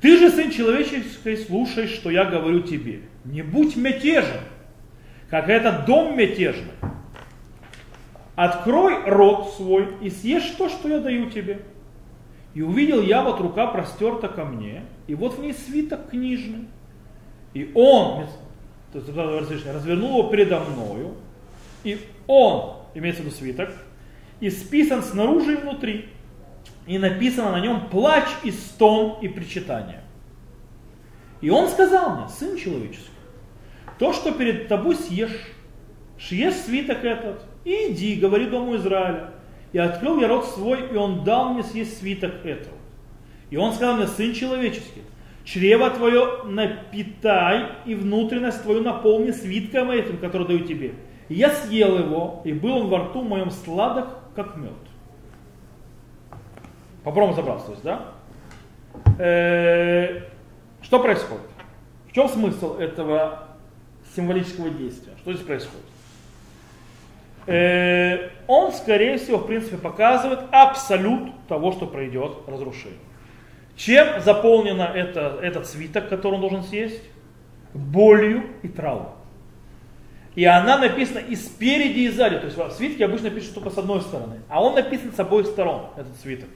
Ты 0.00 0.18
же, 0.18 0.30
сын 0.30 0.50
человеческий, 0.50 1.36
слушай, 1.36 1.88
что 1.88 2.10
я 2.10 2.24
говорю 2.24 2.60
тебе. 2.60 3.00
Не 3.24 3.42
будь 3.42 3.76
мятежен, 3.76 4.40
как 5.30 5.48
этот 5.48 5.86
дом 5.86 6.16
мятежный. 6.16 6.72
Открой 8.36 9.02
рот 9.04 9.54
свой 9.56 9.88
и 10.02 10.10
съешь 10.10 10.50
то, 10.58 10.68
что 10.68 10.88
я 10.88 11.00
даю 11.00 11.30
тебе. 11.30 11.62
И 12.56 12.62
увидел 12.62 13.02
я, 13.02 13.22
вот 13.22 13.38
рука 13.38 13.66
простерта 13.66 14.28
ко 14.28 14.46
мне, 14.46 14.86
и 15.06 15.14
вот 15.14 15.34
в 15.34 15.42
ней 15.42 15.52
свиток 15.52 16.08
книжный. 16.08 16.68
И 17.52 17.70
он, 17.74 18.24
то 18.94 18.98
есть, 18.98 19.66
развернул 19.66 20.20
его 20.20 20.30
передо 20.30 20.60
мною, 20.60 21.16
и 21.84 22.00
он, 22.26 22.78
имеется 22.94 23.20
в 23.20 23.26
виду 23.26 23.36
свиток, 23.36 23.68
исписан 24.40 25.02
снаружи 25.02 25.52
и 25.52 25.56
внутри. 25.56 26.08
И 26.86 26.96
написано 26.96 27.52
на 27.52 27.60
нем 27.60 27.90
плач 27.90 28.24
и 28.42 28.50
стон 28.50 29.18
и 29.20 29.28
причитание. 29.28 30.00
И 31.42 31.50
он 31.50 31.68
сказал 31.68 32.16
мне, 32.16 32.28
сын 32.30 32.56
человеческий, 32.56 33.10
то, 33.98 34.14
что 34.14 34.32
перед 34.32 34.68
тобой 34.68 34.96
съешь, 34.96 35.52
съешь 36.18 36.54
свиток 36.54 37.04
этот, 37.04 37.42
и 37.66 37.88
иди, 37.90 38.14
говори 38.14 38.46
дому 38.46 38.76
Израиля. 38.76 39.34
И 39.76 39.78
открыл 39.78 40.18
я 40.20 40.28
рот 40.28 40.46
свой, 40.46 40.88
и 40.90 40.96
он 40.96 41.22
дал 41.22 41.52
мне 41.52 41.62
съесть 41.62 41.98
свиток 41.98 42.46
этого. 42.46 42.78
И 43.50 43.58
он 43.58 43.74
сказал 43.74 43.96
мне, 43.98 44.06
сын 44.06 44.32
человеческий, 44.32 45.02
чрево 45.44 45.90
твое 45.90 46.44
напитай 46.44 47.72
и 47.84 47.94
внутренность 47.94 48.62
твою 48.62 48.82
наполни 48.82 49.32
свитком 49.32 49.90
этим, 49.90 50.16
который 50.16 50.46
даю 50.46 50.60
тебе. 50.60 50.94
И 51.28 51.34
я 51.34 51.50
съел 51.50 51.98
его, 51.98 52.40
и 52.46 52.54
был 52.54 52.74
он 52.74 52.88
во 52.88 53.00
рту 53.00 53.20
моем 53.20 53.50
сладок, 53.50 54.08
как 54.34 54.56
мед. 54.56 54.72
Попробуем 57.04 57.36
есть, 57.36 57.82
да? 57.82 58.14
Э, 59.18 60.22
что 60.80 61.00
происходит? 61.00 61.50
В 62.08 62.14
чем 62.14 62.30
смысл 62.30 62.78
этого 62.78 63.48
символического 64.14 64.70
действия? 64.70 65.12
Что 65.18 65.34
здесь 65.34 65.44
происходит? 65.44 65.84
Э, 67.46 68.30
он, 68.46 68.72
скорее 68.72 69.18
всего, 69.18 69.38
в 69.38 69.46
принципе, 69.46 69.76
показывает 69.76 70.40
абсолют 70.50 71.30
того, 71.48 71.72
что 71.72 71.86
пройдет 71.86 72.32
разрушение. 72.46 72.98
Чем 73.76 74.20
заполнено 74.20 74.82
это, 74.82 75.38
этот 75.42 75.66
свиток, 75.66 76.08
который 76.08 76.34
он 76.34 76.40
должен 76.40 76.62
съесть? 76.62 77.02
Болью 77.74 78.44
и 78.62 78.68
травмой. 78.68 79.12
И 80.34 80.44
она 80.44 80.78
написана 80.78 81.18
и 81.18 81.34
спереди, 81.34 82.00
и 82.00 82.08
сзади. 82.08 82.38
То 82.38 82.46
есть 82.46 82.56
в 82.56 82.70
свитке 82.72 83.04
обычно 83.04 83.30
пишут 83.30 83.54
только 83.54 83.70
с 83.70 83.78
одной 83.78 84.02
стороны. 84.02 84.40
А 84.48 84.62
он 84.62 84.74
написан 84.74 85.12
с 85.12 85.18
обоих 85.18 85.46
сторон, 85.46 85.86
этот 85.96 86.14
свиток. 86.20 86.48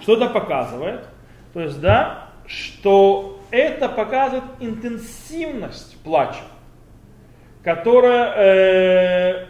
Что 0.00 0.14
это 0.14 0.26
показывает? 0.28 1.06
То 1.52 1.60
есть, 1.60 1.80
да, 1.80 2.30
что 2.46 3.40
это 3.50 3.88
показывает 3.88 4.44
интенсивность 4.58 5.96
плача, 6.02 6.42
которая, 7.62 8.34
э, 8.36 9.46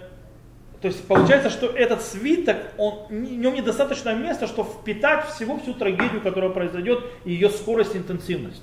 то 0.81 0.89
есть 0.89 1.07
получается, 1.07 1.51
что 1.51 1.67
этот 1.67 2.03
свиток, 2.03 2.57
он, 2.79 3.07
в 3.09 3.13
нем 3.13 3.55
недостаточно 3.55 4.15
места, 4.15 4.47
чтобы 4.47 4.71
впитать 4.71 5.27
всего 5.29 5.59
всю 5.59 5.75
трагедию, 5.75 6.21
которая 6.23 6.51
произойдет, 6.51 7.05
и 7.25 7.33
ее 7.33 7.51
скорость 7.51 7.95
интенсивность. 7.97 8.63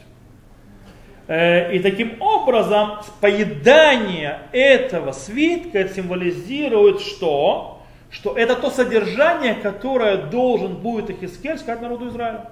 Э, 1.28 1.74
и 1.76 1.80
таким 1.80 2.22
образом 2.22 3.00
поедание 3.22 4.40
этого 4.52 5.12
свитка 5.12 5.88
символизирует 5.90 7.02
что? 7.02 7.78
что 8.10 8.38
это 8.38 8.56
то 8.56 8.70
содержание, 8.70 9.54
которое 9.54 10.18
должен 10.18 10.76
будет 10.76 11.10
Ихискель 11.10 11.58
сказать 11.58 11.82
народу 11.82 12.08
Израиля. 12.10 12.50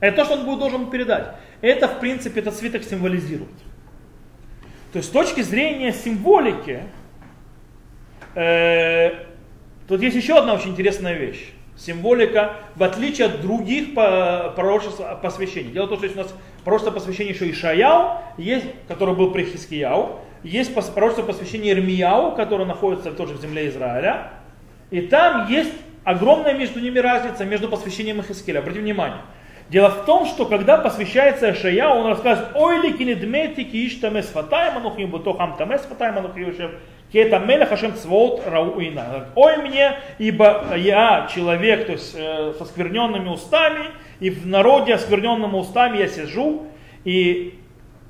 Это 0.00 0.18
то, 0.18 0.24
что 0.24 0.34
он 0.34 0.44
будет 0.44 0.60
должен 0.60 0.90
передать. 0.90 1.34
Это, 1.60 1.88
в 1.88 1.98
принципе, 1.98 2.40
этот 2.40 2.54
свиток 2.54 2.84
символизирует. 2.84 3.50
То 4.92 4.98
есть 4.98 5.08
с 5.08 5.12
точки 5.12 5.40
зрения 5.40 5.92
символики, 5.92 6.84
тут 8.34 10.02
есть 10.02 10.16
еще 10.16 10.38
одна 10.38 10.54
очень 10.54 10.70
интересная 10.70 11.14
вещь. 11.14 11.52
Символика, 11.76 12.56
в 12.74 12.82
отличие 12.82 13.28
от 13.28 13.40
других 13.40 13.94
пророчеств 13.94 15.00
посвящений. 15.22 15.70
Дело 15.70 15.86
в 15.86 15.88
том, 15.90 15.98
что 15.98 16.12
у 16.12 16.16
нас 16.16 16.34
пророчество 16.64 16.90
посвящения 16.90 17.32
еще 17.32 17.48
Ишаяу, 17.50 18.18
есть, 18.36 18.66
который 18.88 19.14
был 19.14 19.30
при 19.30 19.44
Хискияу, 19.44 20.18
есть 20.42 20.74
пророчество 20.74 21.22
посвящения 21.22 21.72
Ирмияу, 21.72 22.34
которое 22.34 22.64
находится 22.64 23.12
тоже 23.12 23.34
в 23.34 23.40
земле 23.40 23.68
Израиля. 23.68 24.32
И 24.90 25.02
там 25.02 25.48
есть 25.48 25.72
огромная 26.04 26.54
между 26.54 26.80
ними 26.80 26.98
разница, 26.98 27.44
между 27.44 27.68
посвящением 27.68 28.20
Ихискеля. 28.20 28.58
Обратите 28.58 28.82
внимание. 28.82 29.20
Дело 29.68 29.90
в 29.90 30.06
том, 30.06 30.24
что 30.26 30.46
когда 30.46 30.78
посвящается 30.78 31.54
Шая, 31.54 31.90
он 31.90 32.06
рассказывает, 32.06 32.56
ой 32.56 32.80
ли 32.80 32.92
кинедмети 32.94 33.64
киш 33.64 33.96
тамес 33.96 34.26
фатайм 34.26 34.78
анухим 34.78 35.10
бутохам 35.10 35.56
тамес 35.58 35.82
фатайм 35.82 36.16
анухим 36.16 36.54
Кета 37.12 37.38
меля 37.38 37.64
хашем 37.64 37.94
цвот 37.96 38.42
рауина. 38.46 39.28
Ой 39.34 39.56
мне, 39.58 39.96
ибо 40.18 40.76
я 40.76 41.28
человек, 41.32 41.86
то 41.86 41.92
есть 41.92 42.14
э, 42.14 42.52
со 42.58 42.66
скверненными 42.66 43.28
устами, 43.28 43.86
и 44.20 44.28
в 44.28 44.46
народе 44.46 44.94
оскверненными 44.94 45.56
устами 45.56 45.98
я 45.98 46.08
сижу, 46.08 46.66
и 47.04 47.58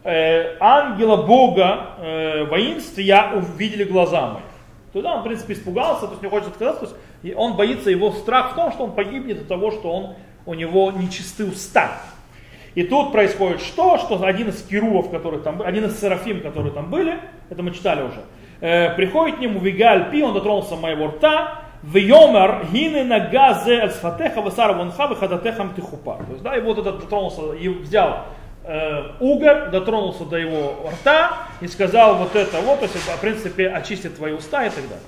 э, 0.02 0.56
ангела 0.58 1.22
Бога 1.22 1.94
э, 1.98 2.44
воинства 2.44 3.00
я 3.00 3.34
увидели 3.34 3.84
глаза 3.84 4.30
мои. 4.32 4.42
Тогда 4.92 5.14
он, 5.14 5.20
в 5.20 5.24
принципе, 5.24 5.52
испугался, 5.52 6.06
то 6.06 6.12
есть 6.12 6.22
не 6.22 6.28
хочет 6.28 6.54
сказать, 6.54 6.80
то 6.80 6.86
есть 6.86 7.36
он 7.36 7.54
боится, 7.54 7.90
его 7.90 8.10
страх 8.12 8.52
в 8.52 8.54
том, 8.56 8.72
что 8.72 8.84
он 8.84 8.92
погибнет 8.92 9.42
от 9.42 9.48
того, 9.48 9.70
что 9.70 9.92
он, 9.92 10.14
у 10.46 10.54
него 10.54 10.90
нечисты 10.90 11.44
уста. 11.44 12.00
И 12.74 12.82
тут 12.82 13.12
происходит 13.12 13.60
что? 13.60 13.98
Что 13.98 14.22
один 14.24 14.48
из 14.48 14.62
керувов, 14.62 15.10
который 15.10 15.40
там 15.40 15.62
один 15.62 15.84
из 15.84 16.00
серафим, 16.00 16.40
которые 16.40 16.72
там 16.72 16.90
были, 16.90 17.18
это 17.50 17.62
мы 17.62 17.72
читали 17.72 18.02
уже, 18.02 18.22
э, 18.60 18.94
приходит 18.94 19.36
к 19.36 19.40
нему 19.40 19.60
Вигаль 19.60 20.10
Пи, 20.10 20.22
он 20.22 20.34
дотронулся 20.34 20.76
моего 20.76 21.08
рта, 21.08 21.62
в 21.82 21.96
Йомер 21.96 22.66
гины 22.72 23.04
на 23.04 23.20
газе 23.20 23.80
альсфатеха 23.80 24.40
васара 24.40 24.72
вонха 24.72 25.06
выходатехам 25.06 25.74
тихупа. 25.74 26.18
То 26.26 26.32
есть, 26.32 26.42
да, 26.42 26.56
и 26.56 26.60
вот 26.60 26.78
этот 26.78 27.00
дотронулся, 27.00 27.52
и 27.52 27.68
взял 27.68 28.26
э, 28.64 29.12
угорь, 29.20 29.70
дотронулся 29.70 30.24
до 30.24 30.36
его 30.36 30.90
рта 30.92 31.32
и 31.60 31.68
сказал 31.68 32.16
вот 32.16 32.34
это 32.34 32.60
вот, 32.60 32.80
то 32.80 32.84
есть, 32.86 32.96
в 32.96 33.20
принципе, 33.20 33.68
очистит 33.68 34.16
твои 34.16 34.32
уста 34.32 34.66
и 34.66 34.70
так 34.70 34.84
далее. 34.88 35.06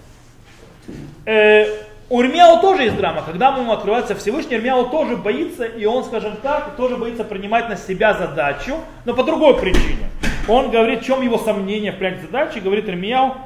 Э, 1.26 1.90
у 2.08 2.20
Ирмияу 2.22 2.60
тоже 2.60 2.84
есть 2.84 2.96
драма. 2.96 3.22
Когда 3.22 3.56
ему 3.56 3.72
открывается 3.72 4.16
Всевышний, 4.16 4.56
Ирмияу 4.56 4.86
тоже 4.86 5.16
боится, 5.16 5.64
и 5.64 5.84
он, 5.84 6.04
скажем 6.04 6.36
так, 6.42 6.76
тоже 6.76 6.96
боится 6.96 7.22
принимать 7.22 7.68
на 7.68 7.76
себя 7.76 8.14
задачу, 8.14 8.76
но 9.04 9.14
по 9.14 9.22
другой 9.22 9.56
причине. 9.60 10.08
Он 10.50 10.72
говорит, 10.72 11.02
в 11.02 11.04
чем 11.04 11.22
его 11.22 11.38
сомнение 11.38 11.92
в 11.92 11.98
принятии 11.98 12.22
задачи, 12.22 12.58
говорит 12.58 12.88
Ирмияу, 12.88 13.36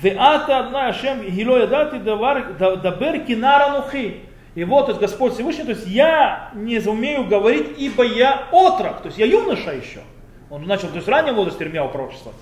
«Веата 0.00 0.60
одна 0.60 0.86
Ашем 0.86 1.20
гило 1.28 1.56
ядати 1.56 1.96
дабер 1.96 3.24
кинара 3.24 3.72
нухи». 3.72 4.20
И 4.54 4.62
вот, 4.62 4.86
то 4.86 4.92
есть 4.92 5.00
Господь 5.00 5.32
Всевышний, 5.34 5.64
то 5.64 5.70
есть 5.70 5.88
я 5.88 6.50
не 6.54 6.78
умею 6.78 7.24
говорить, 7.26 7.74
ибо 7.78 8.04
я 8.04 8.44
отрок, 8.52 9.00
то 9.00 9.06
есть 9.06 9.18
я 9.18 9.26
юноша 9.26 9.72
еще. 9.72 10.02
Он 10.50 10.64
начал, 10.64 10.86
то 10.86 10.96
есть 10.96 11.08
раннего 11.08 11.34
возрасте 11.36 11.64
Ирмияу 11.64 11.88
пророчество. 11.88 12.32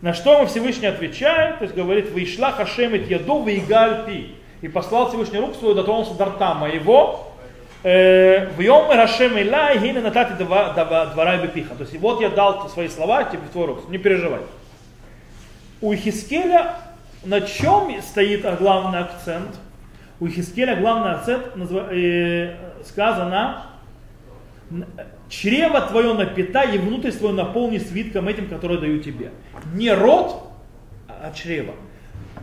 На 0.00 0.12
что 0.12 0.32
ему 0.32 0.46
Всевышний 0.46 0.88
отвечает, 0.88 1.58
то 1.58 1.64
есть 1.64 1.76
говорит, 1.76 2.10
«Вышла 2.10 2.50
хашемит 2.50 3.08
яду 3.08 3.44
вейгаль 3.44 4.06
пи». 4.06 4.34
И 4.60 4.66
послал 4.66 5.08
Всевышний 5.08 5.38
руку 5.38 5.54
свою, 5.54 5.74
дотронулся 5.74 6.14
до 6.14 6.24
рта 6.24 6.54
моего, 6.54 7.27
в 7.88 8.60
йом 8.60 8.90
Рашем 8.90 9.38
Илай, 9.38 9.78
гине 9.78 10.00
натати 10.00 10.32
двора 10.34 11.34
и 11.36 11.42
бепиха. 11.46 11.74
То 11.74 11.82
есть 11.84 11.98
вот 11.98 12.20
я 12.20 12.28
дал 12.28 12.68
свои 12.68 12.88
слова 12.88 13.24
тебе 13.24 13.42
в 13.48 13.50
твой 13.50 13.66
рук, 13.66 13.88
не 13.88 13.98
переживай. 13.98 14.40
У 15.80 15.94
Хискеля 15.94 16.74
на 17.24 17.40
чем 17.40 18.00
стоит 18.02 18.42
главный 18.58 19.00
акцент– 19.00 19.54
у 20.20 20.26
Хискеля 20.26 20.74
главный 20.74 21.12
акцент 21.12 21.44
э, 21.92 22.56
сказано, 22.84 23.66
чрево 25.28 25.80
твое 25.82 26.12
напитай 26.14 26.74
и 26.74 26.78
внутрь 26.78 27.12
твое 27.12 27.34
наполни 27.34 27.78
свитком 27.78 28.26
этим, 28.26 28.48
который 28.48 28.78
даю 28.78 29.00
тебе. 29.00 29.30
Не 29.74 29.92
рот, 29.92 30.50
а 31.06 31.32
чрево. 31.32 31.74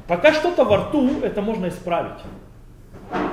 Пока 0.08 0.32
что-то 0.32 0.64
во 0.64 0.78
рту, 0.78 1.20
это 1.22 1.42
можно 1.42 1.68
исправить. 1.68 2.22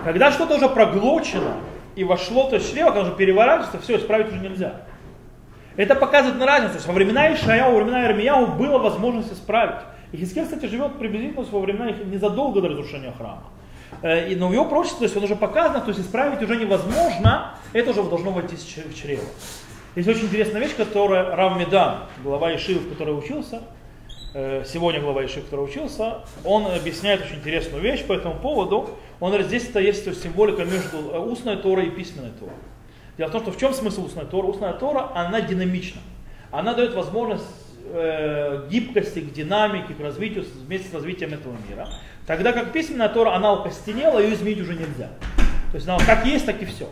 Когда 0.03 0.33
что-то 0.33 0.57
уже 0.57 0.69
проглочено 0.69 1.55
и 1.97 2.05
вошло, 2.05 2.49
то 2.49 2.57
есть 2.57 2.73
чрево, 2.73 2.91
когда 2.91 3.03
уже 3.03 3.17
переворачивается, 3.17 3.79
все, 3.79 3.97
исправить 3.97 4.29
уже 4.29 4.39
нельзя. 4.39 4.83
Это 5.77 5.95
показывает 5.95 6.39
на 6.39 6.47
разницу. 6.47 6.73
То 6.73 6.79
есть 6.79 6.87
во 6.87 6.93
времена 6.93 7.33
Ишаяу, 7.35 7.73
во 7.73 7.79
времена 7.79 8.07
Ирмияу 8.07 8.47
было 8.47 8.79
возможность 8.79 9.33
исправить. 9.33 9.81
И 10.13 10.19
Хискель, 10.19 10.45
кстати, 10.45 10.67
живет 10.67 10.99
приблизительно 10.99 11.45
во 11.51 11.61
времена 11.61 11.91
незадолго 11.91 12.61
до 12.61 12.69
разрушения 12.69 13.13
храма. 13.17 13.45
Э, 14.03 14.31
и, 14.31 14.37
но 14.37 14.53
его 14.53 14.65
пророчестве, 14.67 14.99
то 14.99 15.05
есть 15.05 15.17
он 15.17 15.25
уже 15.25 15.37
показано, 15.37 15.81
то 15.81 15.89
есть 15.89 16.01
исправить 16.01 16.43
уже 16.43 16.57
невозможно, 16.57 17.55
это 17.73 17.91
уже 17.91 18.03
должно 18.03 18.31
войти 18.31 18.57
в 18.57 18.95
чрево. 18.95 19.25
Есть 19.95 20.09
очень 20.09 20.25
интересная 20.25 20.61
вещь, 20.61 20.75
которая 20.77 21.37
Рав 21.37 21.59
Медан, 21.59 22.01
глава 22.23 22.55
Ишивы, 22.55 22.81
в 22.81 22.89
которой 22.91 23.19
учился, 23.19 23.63
сегодня 24.33 25.01
глава 25.01 25.25
Ишивы, 25.27 25.43
в 25.43 25.45
которой 25.45 25.69
учился, 25.69 26.21
он 26.45 26.67
объясняет 26.67 27.23
очень 27.23 27.37
интересную 27.37 27.83
вещь 27.83 28.05
по 28.05 28.15
этому 28.15 28.37
поводу. 28.37 28.91
Он 29.21 29.29
говорит, 29.29 29.47
здесь 29.47 29.71
-то 29.71 29.81
есть 29.81 30.23
символика 30.23 30.65
между 30.65 31.11
э, 31.13 31.19
устной 31.19 31.57
Торой 31.57 31.87
и 31.87 31.91
письменной 31.91 32.31
Торой. 32.31 32.55
Дело 33.19 33.29
в 33.29 33.33
том, 33.33 33.43
что 33.43 33.51
в 33.53 33.59
чем 33.59 33.75
смысл 33.75 34.07
устной 34.07 34.25
Торы? 34.25 34.49
Устная 34.49 34.73
Тора, 34.73 35.11
она 35.15 35.43
динамична. 35.43 36.01
Она 36.51 36.73
дает 36.73 36.95
возможность 36.95 37.45
э, 37.85 38.67
гибкости, 38.71 39.21
к 39.21 39.33
динамике, 39.33 39.95
к 39.95 40.01
развитию 40.01 40.45
вместе 40.67 40.89
с 40.89 40.95
развитием 40.95 41.35
этого 41.35 41.55
мира. 41.69 41.89
Тогда 42.27 42.53
как 42.53 42.73
письменная 42.73 43.11
Тора, 43.11 43.35
она 43.35 43.53
укостенела, 43.53 44.19
ее 44.19 44.35
изменить 44.35 44.61
уже 44.61 44.75
нельзя. 44.75 45.11
То 45.71 45.77
есть 45.77 45.87
она 45.87 45.99
как 45.99 46.25
есть, 46.25 46.47
так 46.47 46.61
и 46.63 46.65
все. 46.65 46.89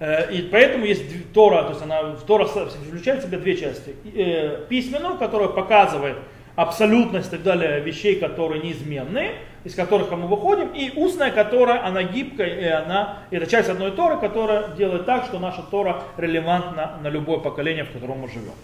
Э, 0.00 0.32
и 0.32 0.42
поэтому 0.42 0.84
есть 0.84 1.32
Тора, 1.32 1.64
то 1.64 1.70
есть 1.70 1.82
она, 1.82 2.14
Тора 2.26 2.46
включает 2.46 3.22
в 3.22 3.26
себя 3.26 3.38
две 3.38 3.56
части. 3.56 3.94
Э, 4.14 4.64
письменную, 4.68 5.18
которая 5.18 5.48
показывает 5.48 6.16
абсолютность 6.58 7.28
и 7.28 7.30
так 7.30 7.44
далее 7.44 7.78
вещей, 7.78 8.18
которые 8.18 8.60
неизменны, 8.60 9.30
из 9.62 9.76
которых 9.76 10.10
мы 10.10 10.26
выходим, 10.26 10.72
и 10.74 10.90
устная, 10.96 11.30
которая, 11.30 11.86
она 11.86 12.02
гибкая, 12.02 12.48
и 12.48 12.64
она, 12.64 13.18
это 13.30 13.46
часть 13.46 13.68
одной 13.68 13.92
Торы, 13.92 14.18
которая 14.18 14.74
делает 14.74 15.06
так, 15.06 15.26
что 15.26 15.38
наша 15.38 15.62
Тора 15.62 16.02
релевантна 16.16 16.98
на 17.00 17.08
любое 17.10 17.38
поколение, 17.38 17.84
в 17.84 17.92
котором 17.92 18.18
мы 18.18 18.28
живем. 18.28 18.54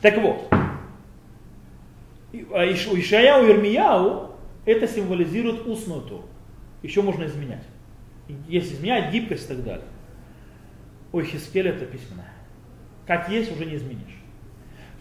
Так 0.00 0.16
вот, 0.16 0.50
у 2.32 2.98
Ишаяу 2.98 3.44
и 3.44 3.50
Ирмияу 3.52 4.30
это 4.64 4.88
символизирует 4.88 5.66
устную 5.66 6.00
Тору. 6.00 6.24
Еще 6.82 7.02
можно 7.02 7.24
изменять. 7.24 7.64
Если 8.48 8.72
изменять, 8.72 9.12
гибкость 9.12 9.44
и 9.44 9.48
так 9.48 9.64
далее. 9.64 9.86
У 11.12 11.20
Хискеля 11.20 11.72
это 11.72 11.84
письменное. 11.84 12.32
Как 13.06 13.28
есть, 13.28 13.52
уже 13.52 13.66
не 13.66 13.76
изменишь. 13.76 14.13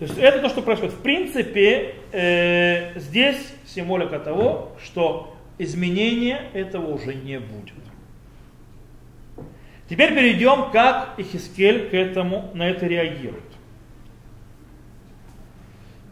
То 0.04 0.08
есть 0.10 0.20
это 0.20 0.42
то, 0.42 0.50
что 0.50 0.62
происходит. 0.62 0.96
В 0.96 1.02
принципе, 1.02 1.96
э, 2.12 3.00
здесь 3.00 3.38
символика 3.66 4.20
того, 4.20 4.74
что 4.84 5.34
изменения 5.58 6.50
этого 6.52 6.94
уже 6.94 7.16
не 7.16 7.39
будет. 7.39 7.72
Теперь 9.88 10.13
перейдем, 10.13 10.72
как 10.74 11.13
Ихискель 11.18 11.88
к 11.89 11.94
этому, 11.94 12.52
на 12.54 12.70
это 12.70 12.86
реагирует. 12.86 13.46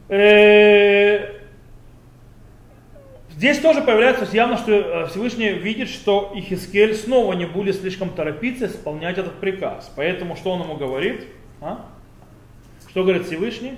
Э, 0.07 1.33
здесь 3.31 3.59
тоже 3.59 3.81
появляется 3.81 4.25
явно, 4.33 4.57
что 4.57 4.71
э, 4.71 5.07
Всевышний 5.07 5.49
видит, 5.49 5.89
что 5.89 6.31
Ихискель 6.33 6.95
снова 6.95 7.33
не 7.33 7.45
будет 7.45 7.75
слишком 7.75 8.11
торопиться 8.11 8.67
исполнять 8.67 9.17
этот 9.17 9.41
приказ. 9.41 9.91
Поэтому 9.97 10.37
что 10.37 10.51
он 10.51 10.61
ему 10.61 10.77
говорит? 10.77 11.25
А? 11.59 11.90
Что 12.91 13.03
говорит 13.03 13.25
Всевышний? 13.25 13.77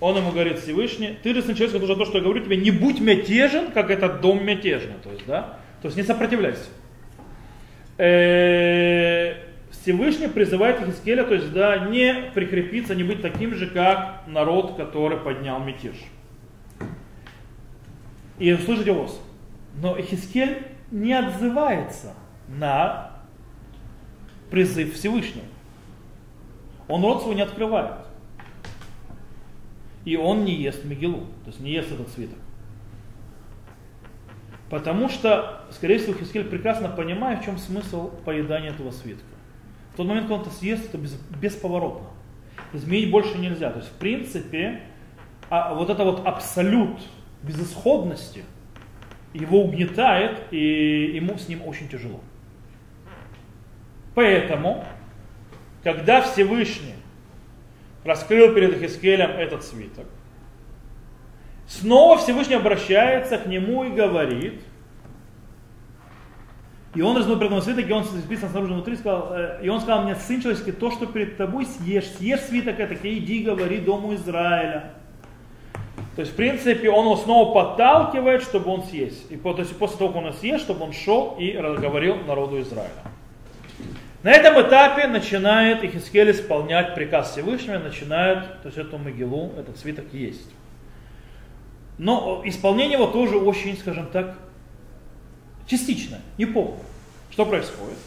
Он 0.00 0.16
ему 0.16 0.32
говорит 0.32 0.58
Всевышний, 0.58 1.16
ты 1.22 1.40
сын 1.40 1.54
человек, 1.54 1.80
уже 1.80 1.94
то, 1.94 2.04
что 2.04 2.18
я 2.18 2.24
говорю 2.24 2.44
тебе, 2.44 2.56
не 2.56 2.72
будь 2.72 2.98
мятежен, 2.98 3.70
как 3.70 3.90
этот 3.90 4.20
дом 4.20 4.44
мятежный. 4.44 4.96
То 5.04 5.12
есть, 5.12 5.24
да? 5.24 5.60
То 5.82 5.86
есть 5.86 5.96
не 5.96 6.02
сопротивляйся. 6.02 6.68
Э, 7.96 9.34
Всевышний 9.70 10.26
призывает 10.26 10.84
Хискеля, 10.84 11.22
то 11.22 11.34
есть, 11.34 11.52
да, 11.52 11.86
не 11.86 12.32
прикрепиться, 12.34 12.96
не 12.96 13.04
быть 13.04 13.22
таким 13.22 13.54
же, 13.54 13.68
как 13.68 14.24
народ, 14.26 14.74
который 14.76 15.18
поднял 15.18 15.60
мятеж. 15.60 15.94
И 18.40 18.52
услышите 18.52 18.90
вас. 18.90 19.22
Но 19.80 19.96
Хискель 19.96 20.58
не 20.90 21.12
отзывается 21.12 22.14
на 22.48 23.15
призыв 24.50 24.94
Всевышнего. 24.94 25.44
Он 26.88 27.02
рот 27.02 27.22
свой 27.22 27.34
не 27.34 27.42
открывает. 27.42 27.94
И 30.04 30.16
он 30.16 30.44
не 30.44 30.54
ест 30.54 30.84
Мегилу, 30.84 31.26
то 31.44 31.48
есть 31.48 31.60
не 31.60 31.72
ест 31.72 31.90
этот 31.90 32.08
свиток. 32.10 32.38
Потому 34.70 35.08
что, 35.08 35.64
скорее 35.70 35.98
всего, 35.98 36.14
Хискель 36.14 36.44
прекрасно 36.44 36.88
понимает, 36.88 37.40
в 37.40 37.44
чем 37.44 37.58
смысл 37.58 38.10
поедания 38.24 38.70
этого 38.70 38.90
свитка. 38.90 39.24
В 39.92 39.96
тот 39.96 40.06
момент, 40.06 40.26
когда 40.26 40.42
он 40.42 40.46
это 40.46 40.56
съест, 40.56 40.86
это 40.86 40.98
без, 40.98 41.14
бесповоротно. 41.40 42.08
Изменить 42.72 43.10
больше 43.10 43.38
нельзя. 43.38 43.70
То 43.70 43.78
есть, 43.78 43.90
в 43.90 43.94
принципе, 43.94 44.82
а 45.48 45.74
вот 45.74 45.90
это 45.90 46.04
вот 46.04 46.26
абсолют 46.26 46.98
безысходности 47.42 48.44
его 49.32 49.62
угнетает, 49.62 50.40
и 50.50 51.12
ему 51.14 51.38
с 51.38 51.48
ним 51.48 51.66
очень 51.66 51.88
тяжело. 51.88 52.20
Поэтому, 54.16 54.82
когда 55.84 56.22
Всевышний 56.22 56.94
раскрыл 58.02 58.54
перед 58.54 58.80
Хискелем 58.80 59.28
этот 59.32 59.62
свиток, 59.62 60.06
снова 61.68 62.16
Всевышний 62.16 62.54
обращается 62.54 63.36
к 63.36 63.44
нему 63.44 63.84
и 63.84 63.90
говорит, 63.90 64.62
и 66.94 67.02
он 67.02 67.14
разнул 67.14 67.38
перед 67.38 67.62
свиток, 67.62 67.86
и 67.86 67.92
он 67.92 68.04
записан 68.04 68.48
снаружи 68.48 68.72
внутри, 68.72 68.96
сказал, 68.96 69.34
э, 69.34 69.60
и 69.62 69.68
он 69.68 69.82
сказал 69.82 70.04
мне, 70.04 70.14
сын 70.14 70.40
человеческий, 70.40 70.72
то, 70.72 70.90
что 70.90 71.04
перед 71.04 71.36
тобой 71.36 71.66
съешь, 71.66 72.08
съешь 72.12 72.40
свиток 72.40 72.80
это, 72.80 72.94
иди 72.94 73.42
говори 73.42 73.80
дому 73.80 74.14
Израиля. 74.14 74.94
То 76.14 76.22
есть, 76.22 76.32
в 76.32 76.36
принципе, 76.36 76.88
он 76.88 77.04
его 77.04 77.16
снова 77.16 77.52
подталкивает, 77.52 78.40
чтобы 78.40 78.70
он 78.70 78.82
съесть. 78.84 79.30
И 79.30 79.36
то 79.36 79.58
есть, 79.58 79.76
после 79.76 79.98
того, 79.98 80.12
как 80.14 80.22
он 80.22 80.32
съест, 80.32 80.64
чтобы 80.64 80.84
он 80.84 80.94
шел 80.94 81.36
и 81.38 81.52
говорил 81.52 82.16
народу 82.26 82.58
Израиля. 82.62 82.92
На 84.22 84.32
этом 84.32 84.60
этапе 84.60 85.06
начинает 85.06 85.84
Ихискель 85.84 86.30
исполнять 86.30 86.94
приказ 86.94 87.32
Всевышнего, 87.32 87.78
начинает, 87.78 88.62
то 88.62 88.66
есть 88.66 88.78
эту 88.78 88.98
могилу, 88.98 89.52
этот 89.58 89.78
свиток 89.78 90.06
есть. 90.12 90.50
Но 91.98 92.42
исполнение 92.44 92.94
его 92.94 93.06
тоже 93.06 93.36
очень, 93.36 93.76
скажем 93.76 94.06
так, 94.06 94.36
частично, 95.66 96.18
не 96.38 96.46
полное. 96.46 96.82
Что 97.30 97.46
происходит? 97.46 97.98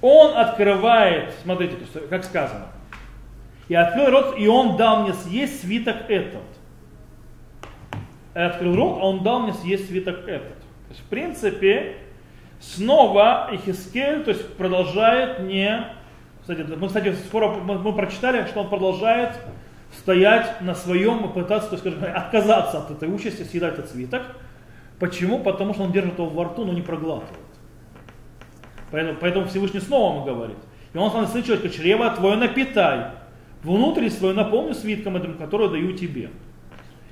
Он 0.00 0.36
открывает, 0.36 1.34
смотрите, 1.42 1.74
то 1.74 1.80
есть, 1.80 2.08
как 2.08 2.24
сказано, 2.24 2.66
и 3.68 3.74
открыл 3.74 4.10
рот, 4.10 4.38
и 4.38 4.46
он 4.46 4.76
дал 4.76 5.02
мне 5.02 5.12
съесть 5.12 5.60
свиток 5.60 6.08
этот. 6.08 6.42
И 8.34 8.38
открыл 8.38 8.76
рот, 8.76 8.98
а 9.00 9.06
он 9.06 9.22
дал 9.22 9.40
мне 9.40 9.52
съесть 9.52 9.88
свиток 9.88 10.28
этот. 10.28 10.58
То 10.58 10.90
есть, 10.90 11.00
в 11.00 11.08
принципе, 11.08 11.96
снова 12.60 13.48
Ихискель, 13.52 14.24
то 14.24 14.30
есть 14.30 14.54
продолжает 14.54 15.40
не... 15.40 15.86
Кстати, 16.40 16.62
мы, 16.62 16.86
кстати, 16.86 17.14
скоро 17.26 17.48
мы, 17.48 17.78
мы 17.78 17.92
прочитали, 17.92 18.46
что 18.46 18.60
он 18.60 18.68
продолжает 18.68 19.38
стоять 19.96 20.60
на 20.60 20.74
своем 20.74 21.26
и 21.26 21.32
пытаться, 21.32 21.68
то 21.68 21.74
есть, 21.74 21.86
скажем, 21.86 22.16
отказаться 22.16 22.78
от 22.78 22.90
этой 22.90 23.12
участи, 23.12 23.42
съедать 23.42 23.74
этот 23.74 23.90
свиток. 23.90 24.22
Почему? 24.98 25.38
Потому 25.40 25.74
что 25.74 25.84
он 25.84 25.92
держит 25.92 26.18
его 26.18 26.28
во 26.28 26.44
рту, 26.44 26.64
но 26.64 26.72
не 26.72 26.82
проглатывает. 26.82 27.38
Поэтому, 28.90 29.18
поэтому 29.20 29.46
Всевышний 29.46 29.80
снова 29.80 30.14
ему 30.14 30.24
говорит. 30.24 30.56
И 30.92 30.98
он 30.98 31.10
становится 31.10 31.42
человека, 31.42 31.68
чрево 31.68 32.10
твое 32.10 32.36
напитай, 32.36 33.08
внутрь 33.62 34.08
свое 34.08 34.34
наполню 34.34 34.74
свитком 34.74 35.16
этим, 35.16 35.36
который 35.36 35.68
даю 35.68 35.92
тебе. 35.92 36.30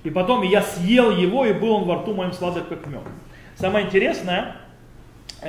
И 0.03 0.11
потом 0.11 0.43
я 0.43 0.63
съел 0.63 1.11
его, 1.11 1.45
и 1.45 1.53
был 1.53 1.73
он 1.73 1.85
во 1.85 1.97
рту 1.97 2.15
моим 2.15 2.33
сладок, 2.33 2.69
как 2.69 2.87
мед. 2.87 3.03
Самое 3.57 3.87
интересное, 3.87 4.57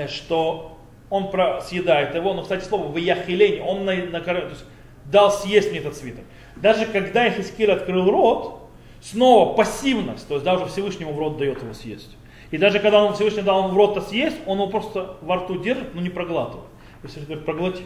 что 0.08 0.78
он 1.10 1.32
съедает 1.62 2.14
его, 2.16 2.34
но, 2.34 2.44
кстати, 2.44 2.64
слово 2.64 2.88
в 2.88 2.98
яхилень, 2.98 3.62
он 3.62 3.86
на, 3.86 3.96
на, 3.96 4.20
то 4.20 4.34
есть, 4.34 4.66
дал 5.06 5.32
съесть 5.32 5.72
мне 5.72 5.80
этот 5.80 5.96
свиток. 5.96 6.26
Даже 6.58 6.86
когда 6.86 7.28
Ихискель 7.28 7.72
открыл 7.72 8.10
рот, 8.10 8.70
снова 9.02 9.56
пассивность, 9.56 10.28
то 10.28 10.36
есть 10.36 10.46
даже 10.46 10.66
Всевышнему 10.66 11.14
в 11.14 11.20
рот 11.20 11.38
дает 11.38 11.62
его 11.62 11.74
съесть. 11.74 12.16
И 12.52 12.58
даже 12.58 12.80
когда 12.80 13.04
он 13.04 13.14
Всевышний 13.14 13.42
дал 13.42 13.60
ему 13.60 13.70
в 13.70 13.78
рот-то 13.78 14.02
съесть, 14.02 14.38
он 14.46 14.58
его 14.58 14.68
просто 14.68 15.18
во 15.22 15.38
рту 15.38 15.62
держит, 15.62 15.94
но 15.94 16.02
не 16.02 16.10
проглатывает. 16.10 16.68
То 17.02 17.08
есть 17.08 17.26
говорит, 17.26 17.46
проглоти. 17.46 17.84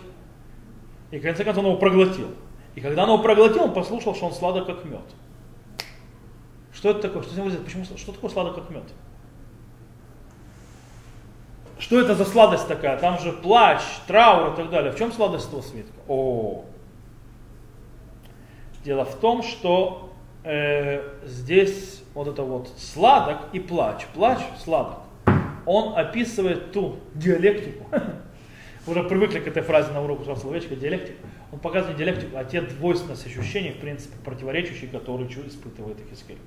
И 1.11 1.19
в 1.19 1.21
конце 1.21 1.43
концов 1.43 1.63
он 1.63 1.71
его 1.71 1.79
проглотил. 1.79 2.27
И 2.75 2.81
когда 2.81 3.03
он 3.03 3.09
его 3.09 3.21
проглотил, 3.21 3.63
он 3.63 3.73
послушал, 3.73 4.15
что 4.15 4.27
он 4.27 4.33
сладок 4.33 4.67
как 4.67 4.85
мед. 4.85 5.01
Что 6.73 6.91
это 6.91 7.01
такое? 7.01 7.23
Что, 7.23 7.41
почему, 7.63 7.83
что 7.83 8.11
такое 8.13 8.29
сладок 8.29 8.55
как 8.55 8.69
мед? 8.69 8.83
Что 11.81 11.99
это 11.99 12.13
за 12.13 12.25
сладость 12.25 12.67
такая? 12.67 12.95
Там 12.99 13.19
же 13.19 13.33
плач, 13.33 13.81
траур 14.05 14.53
и 14.53 14.55
так 14.55 14.69
далее. 14.69 14.91
В 14.91 14.97
чем 14.97 15.11
сладость 15.11 15.47
этого 15.47 15.61
свитка? 15.61 15.91
О, 16.07 16.63
Дело 18.85 19.03
в 19.03 19.15
том, 19.15 19.41
что 19.41 20.13
э, 20.43 21.01
здесь 21.25 22.03
вот 22.13 22.27
это 22.27 22.43
вот 22.43 22.69
сладок 22.77 23.39
и 23.51 23.59
плач. 23.59 24.05
Плач, 24.13 24.39
сладок. 24.63 24.99
Он 25.65 25.97
описывает 25.97 26.71
ту 26.71 26.97
диалектику. 27.15 27.85
Уже 28.87 29.03
привыкли 29.03 29.39
к 29.39 29.47
этой 29.47 29.63
фразе 29.63 29.91
на 29.91 30.03
уроку 30.03 30.23
словечка 30.35 30.75
диалектика. 30.75 31.17
Он 31.51 31.57
показывает 31.57 31.97
диалектику, 31.97 32.37
а 32.37 32.43
те 32.43 32.61
двойственность 32.61 33.25
ощущений, 33.25 33.71
в 33.71 33.77
принципе, 33.77 34.15
противоречащие, 34.23 34.89
которые 34.89 35.27
испытывает 35.27 35.99
Ихискель. 35.99 36.37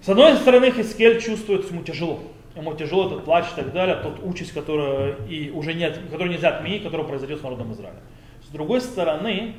С 0.00 0.08
одной 0.08 0.36
стороны, 0.36 0.70
Хискель 0.70 1.20
чувствует, 1.20 1.68
ему 1.70 1.82
тяжело 1.82 2.20
ему 2.56 2.74
тяжело 2.74 3.06
этот 3.06 3.24
плач 3.24 3.44
и 3.52 3.56
так 3.56 3.72
далее, 3.72 3.96
тот 3.96 4.18
участь, 4.22 4.52
которая 4.52 5.16
и 5.26 5.50
уже 5.50 5.74
нет, 5.74 5.98
которую 6.10 6.30
нельзя 6.30 6.56
отменить, 6.56 6.82
которая 6.82 7.06
произойдет 7.06 7.40
с 7.40 7.42
народом 7.42 7.72
Израиля. 7.72 8.00
С 8.42 8.48
другой 8.48 8.80
стороны, 8.80 9.56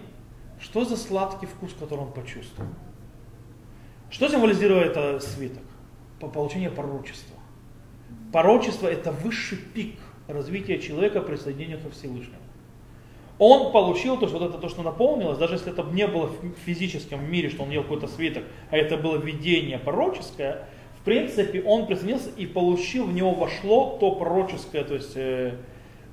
что 0.60 0.84
за 0.84 0.98
сладкий 0.98 1.46
вкус, 1.46 1.74
который 1.80 2.02
он 2.02 2.12
почувствовал? 2.12 2.70
Что 4.10 4.28
символизирует 4.30 4.92
этот 4.92 5.24
свиток? 5.24 5.64
По 6.20 6.28
получению 6.28 6.72
пророчества. 6.72 7.38
Пророчество 8.34 8.88
это 8.88 9.12
высший 9.12 9.58
пик 9.58 10.00
развития 10.28 10.80
человека 10.80 11.22
присоединения 11.22 11.78
ко 11.78 11.90
Всевышнему. 11.90 12.42
Он 13.40 13.72
получил 13.72 14.18
то, 14.18 14.28
что 14.28 14.40
вот 14.40 14.50
это 14.50 14.58
то, 14.58 14.68
что 14.68 14.82
наполнилось, 14.82 15.38
даже 15.38 15.56
если 15.56 15.72
это 15.72 15.84
не 15.84 16.08
было 16.08 16.26
в 16.26 16.58
физическом 16.66 17.30
мире, 17.30 17.50
что 17.50 17.64
он 17.64 17.70
ел 17.70 17.84
какой-то 17.84 18.08
свиток, 18.08 18.44
а 18.72 18.78
это 18.78 18.98
было 18.98 19.18
видение 19.18 19.78
пророческое, 19.78 20.68
принципе, 21.08 21.64
он 21.64 21.88
присоединился 21.88 22.30
и 22.36 22.46
получил, 22.46 23.06
в 23.06 23.14
него 23.14 23.34
вошло 23.34 23.98
то 23.98 24.12
пророческое, 24.12 24.84
то 24.84 24.94
есть 24.94 25.14
э, 25.16 25.56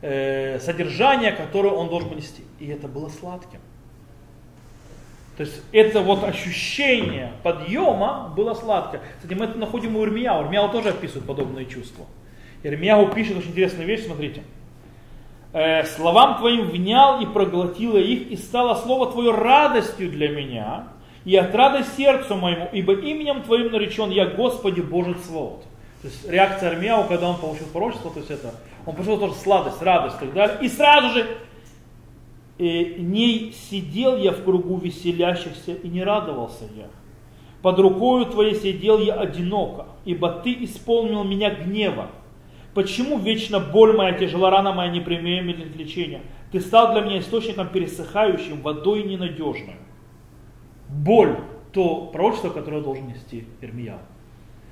э, 0.03 0.61
содержание, 0.61 1.33
которое 1.33 1.75
он 1.75 1.89
должен 1.89 2.15
нести. 2.17 2.45
И 2.61 2.69
это 2.69 2.87
было 2.87 3.09
сладким. 3.09 3.59
То 5.37 5.43
есть 5.43 5.61
это 5.73 6.01
вот 6.01 6.23
ощущение 6.23 7.33
подъема 7.43 8.33
было 8.37 8.55
сладкое. 8.55 9.03
Кстати, 9.17 9.35
мы 9.37 9.47
это 9.47 9.59
находим 9.59 9.97
у 9.97 10.05
Ирмияу. 10.05 10.45
Ирмияу 10.45 10.71
тоже 10.71 10.91
описывает 10.91 11.27
подобные 11.27 11.67
чувства. 11.67 12.07
Ирмияу 12.63 13.13
пишет 13.13 13.39
очень 13.39 13.51
интересную 13.51 13.89
вещь, 13.89 14.07
смотрите. 14.07 14.45
«Э, 15.53 15.83
«Словам 15.85 16.39
твоим 16.39 16.69
внял 16.69 17.21
и 17.21 17.27
проглотила 17.27 17.99
их, 17.99 18.31
и 18.31 18.37
стало 18.37 18.77
слово 18.77 19.11
твое 19.11 19.33
радостью 19.33 20.09
для 20.09 20.29
меня, 20.29 20.87
и 21.25 21.37
отрада 21.37 21.85
сердцу 21.97 22.37
моему, 22.37 22.69
ибо 22.73 22.95
именем 22.95 23.43
Твоим 23.43 23.73
наречен 23.73 24.11
я, 24.11 24.27
Господи 24.27 24.81
Боже 24.81 25.15
Цвоот. 25.15 25.63
То 26.03 26.09
есть 26.09 26.29
реакция 26.29 26.71
Армияу, 26.71 27.05
когда 27.09 27.31
он 27.31 27.39
получил 27.39 27.67
пророчество, 27.73 28.11
то 28.11 28.19
есть 28.19 28.31
это, 28.31 28.55
он 28.85 28.95
получил 28.95 29.19
тоже 29.19 29.35
сладость, 29.35 29.81
радость 29.81 30.17
и 30.17 30.27
так 30.27 30.35
далее. 30.35 30.59
И 30.61 30.69
сразу 30.69 31.09
же 31.09 31.27
и 32.59 32.97
не 32.99 33.53
сидел 33.53 34.17
я 34.17 34.33
в 34.33 34.45
кругу 34.45 34.77
веселящихся 34.77 35.75
и 35.75 35.89
не 35.89 36.05
радовался 36.05 36.65
я. 36.77 36.87
Под 37.63 37.79
рукою 37.79 38.27
твоей 38.27 38.55
сидел 38.55 38.99
я 38.99 39.15
одиноко, 39.15 39.87
ибо 40.05 40.31
ты 40.31 40.53
исполнил 40.65 41.25
меня 41.25 41.51
гнева. 41.51 42.11
Почему 42.75 43.19
вечно 43.19 43.61
боль 43.61 43.97
моя, 43.97 44.13
тяжела 44.13 44.51
рана 44.51 44.73
моя, 44.73 44.91
не 44.91 45.01
примеет 45.01 45.75
лечения? 45.77 46.21
Ты 46.53 46.61
стал 46.61 46.93
для 46.93 47.01
меня 47.01 47.21
источником 47.21 47.69
пересыхающим, 47.69 48.61
водой 48.61 49.05
ненадежной. 49.05 49.77
Боль, 50.95 51.37
то 51.73 52.07
пророчество, 52.07 52.51
которое 52.51 52.81
должен 52.81 53.09
нести 53.09 53.47
Ирмия. 53.61 53.99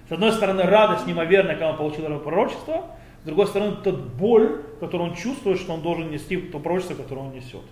С 0.08 0.12
одной 0.12 0.32
стороны, 0.32 0.62
радость 0.62 1.06
неимоверная, 1.06 1.54
когда 1.54 1.70
он 1.70 1.76
получил 1.76 2.04
это 2.04 2.18
пророчество, 2.18 2.84
с 3.22 3.24
другой 3.24 3.46
стороны, 3.46 3.76
тот 3.82 3.98
боль, 4.00 4.62
которую 4.80 5.10
он 5.10 5.16
чувствует, 5.16 5.58
что 5.58 5.74
он 5.74 5.82
должен 5.82 6.10
нести 6.10 6.36
то 6.36 6.58
пророчество, 6.58 6.94
которое 6.94 7.22
он 7.22 7.32
несет. 7.32 7.62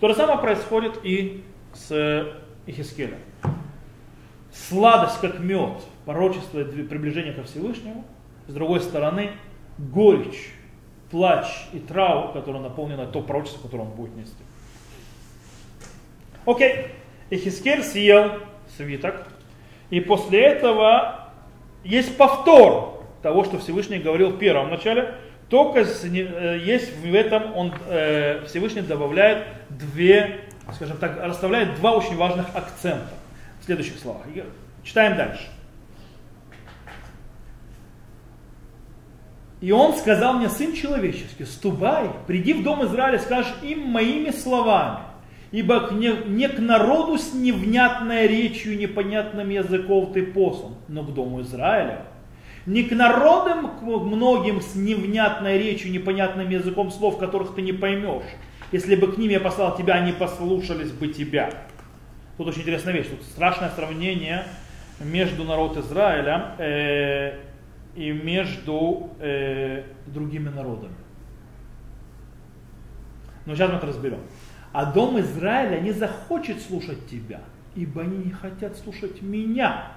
То 0.00 0.08
же 0.08 0.14
самое 0.14 0.38
происходит 0.38 1.00
и 1.02 1.42
с 1.72 2.32
Ихискелем. 2.66 3.18
Сладость, 4.52 5.20
как 5.20 5.38
мед, 5.40 5.82
пророчество 6.04 6.60
и 6.60 6.82
приближение 6.82 7.32
ко 7.32 7.42
Всевышнему. 7.42 8.04
С 8.46 8.52
другой 8.52 8.80
стороны, 8.80 9.30
горечь, 9.78 10.52
плач 11.10 11.46
и 11.72 11.78
траур, 11.78 12.32
который 12.32 12.60
наполнено 12.60 13.06
то 13.06 13.22
пророчество, 13.22 13.62
которое 13.62 13.84
он 13.84 13.90
будет 13.90 14.14
нести. 14.16 14.42
Окей. 16.44 16.86
Ихискель 17.30 17.82
съел 17.82 18.40
свиток. 18.76 19.26
И 19.90 20.00
после 20.00 20.40
этого 20.42 21.30
есть 21.84 22.16
повтор 22.16 23.04
того, 23.22 23.44
что 23.44 23.58
Всевышний 23.58 23.98
говорил 23.98 24.30
в 24.30 24.38
первом 24.38 24.70
начале. 24.70 25.14
Только 25.48 25.80
э, 25.80 26.58
есть 26.62 26.94
в 26.96 27.14
этом 27.14 27.56
он, 27.56 27.72
э, 27.88 28.44
Всевышний 28.46 28.82
добавляет 28.82 29.46
две, 29.70 30.40
скажем 30.74 30.98
так, 30.98 31.18
расставляет 31.22 31.76
два 31.76 31.92
очень 31.92 32.16
важных 32.16 32.54
акцента 32.54 33.14
в 33.60 33.64
следующих 33.64 33.98
словах. 33.98 34.22
Читаем 34.84 35.16
дальше. 35.16 35.48
И 39.60 39.72
он 39.72 39.94
сказал 39.96 40.34
мне, 40.34 40.48
сын 40.48 40.72
человеческий, 40.72 41.44
ступай, 41.44 42.10
приди 42.26 42.52
в 42.52 42.62
дом 42.62 42.84
Израиля, 42.86 43.18
скажешь 43.18 43.52
им 43.62 43.88
моими 43.88 44.30
словами, 44.30 45.00
ибо 45.50 45.90
не, 45.92 46.12
не 46.26 46.48
к 46.48 46.58
народу 46.58 47.18
с 47.18 47.32
невнятной 47.32 48.26
речью 48.26 48.74
и 48.74 48.76
непонятным 48.76 49.48
языком 49.48 50.12
ты 50.12 50.24
послан, 50.24 50.74
но 50.88 51.02
к 51.02 51.14
дому 51.14 51.40
Израиля. 51.42 52.02
Не 52.66 52.84
к 52.84 52.92
народам 52.92 53.78
к 53.78 53.82
многим 53.82 54.60
с 54.60 54.74
невнятной 54.74 55.58
речью, 55.58 55.90
непонятным 55.90 56.50
языком 56.50 56.90
слов, 56.90 57.18
которых 57.18 57.54
ты 57.54 57.62
не 57.62 57.72
поймешь. 57.72 58.24
Если 58.72 58.94
бы 58.94 59.10
к 59.10 59.16
ним 59.16 59.30
я 59.30 59.40
послал 59.40 59.74
тебя, 59.76 59.94
они 59.94 60.12
послушались 60.12 60.92
бы 60.92 61.08
тебя. 61.08 61.50
Тут 62.36 62.48
очень 62.48 62.60
интересная 62.60 62.92
вещь. 62.92 63.06
Тут 63.06 63.22
страшное 63.22 63.70
сравнение 63.70 64.44
между 65.00 65.44
народом 65.44 65.82
Израиля 65.82 66.54
э, 66.58 67.38
и 67.96 68.12
между 68.12 69.10
э, 69.18 69.84
другими 70.06 70.50
народами. 70.50 70.94
Но 73.46 73.54
сейчас 73.54 73.70
мы 73.70 73.78
это 73.78 73.86
разберем. 73.86 74.20
А 74.72 74.86
дом 74.86 75.18
Израиля 75.20 75.80
не 75.80 75.92
захочет 75.92 76.60
слушать 76.60 77.06
тебя, 77.08 77.40
ибо 77.74 78.02
они 78.02 78.18
не 78.18 78.32
хотят 78.32 78.76
слушать 78.76 79.22
меня. 79.22 79.92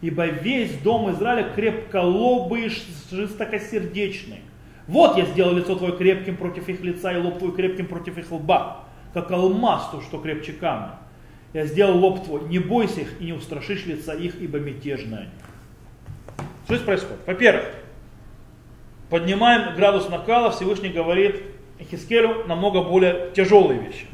Ибо 0.00 0.26
весь 0.26 0.76
дом 0.78 1.10
Израиля 1.12 1.50
крепколобый 1.54 2.66
и 2.66 2.70
жестокосердечный. 3.10 4.40
Вот 4.88 5.16
я 5.16 5.24
сделал 5.26 5.54
лицо 5.54 5.74
твое 5.74 5.96
крепким 5.96 6.36
против 6.36 6.68
их 6.68 6.80
лица 6.82 7.12
и 7.12 7.16
лоб 7.16 7.38
твой 7.38 7.52
крепким 7.52 7.86
против 7.86 8.18
их 8.18 8.30
лба, 8.30 8.84
как 9.14 9.30
алмаз, 9.30 9.88
то, 9.90 10.00
что 10.00 10.18
крепче 10.18 10.52
камня. 10.52 10.98
Я 11.52 11.66
сделал 11.66 11.98
лоб 11.98 12.24
твой, 12.24 12.42
не 12.48 12.58
бойся 12.58 13.00
их 13.00 13.20
и 13.20 13.24
не 13.24 13.32
устрашишь 13.32 13.86
лица 13.86 14.12
их, 14.12 14.40
ибо 14.40 14.58
мятежные 14.58 15.20
они. 15.20 15.30
Что 16.66 16.74
здесь 16.74 16.84
происходит? 16.84 17.18
Во-первых, 17.26 17.64
поднимаем 19.08 19.74
градус 19.76 20.08
накала, 20.08 20.50
Всевышний 20.50 20.90
говорит 20.90 21.42
Хискелю 21.90 22.44
намного 22.46 22.82
более 22.82 23.30
тяжелые 23.34 23.80
вещи. 23.80 24.06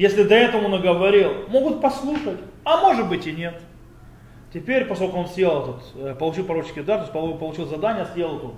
Если 0.00 0.22
до 0.22 0.34
этого 0.34 0.64
он 0.64 0.70
наговорил, 0.70 1.46
могут 1.48 1.82
послушать, 1.82 2.40
а 2.64 2.80
может 2.80 3.06
быть 3.10 3.26
и 3.26 3.32
нет. 3.32 3.60
Теперь, 4.50 4.86
поскольку 4.86 5.18
он 5.18 5.28
съел 5.28 5.62
этот, 5.62 5.82
э, 5.94 6.14
получил 6.14 6.46
пророческий 6.46 6.82
дар, 6.82 7.06
то 7.06 7.20
есть 7.20 7.38
получил 7.38 7.66
задание, 7.66 8.06
съел 8.06 8.38
этот 8.38 8.54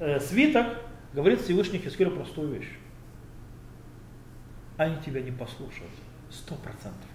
э, 0.00 0.20
свиток, 0.20 0.66
говорит 1.12 1.42
Всевышний 1.42 1.78
Хискелю 1.78 2.12
простую 2.12 2.54
вещь. 2.54 2.70
Они 4.78 4.96
тебя 5.04 5.20
не 5.20 5.30
послушают. 5.30 5.92
Сто 6.30 6.54
процентов. 6.54 7.10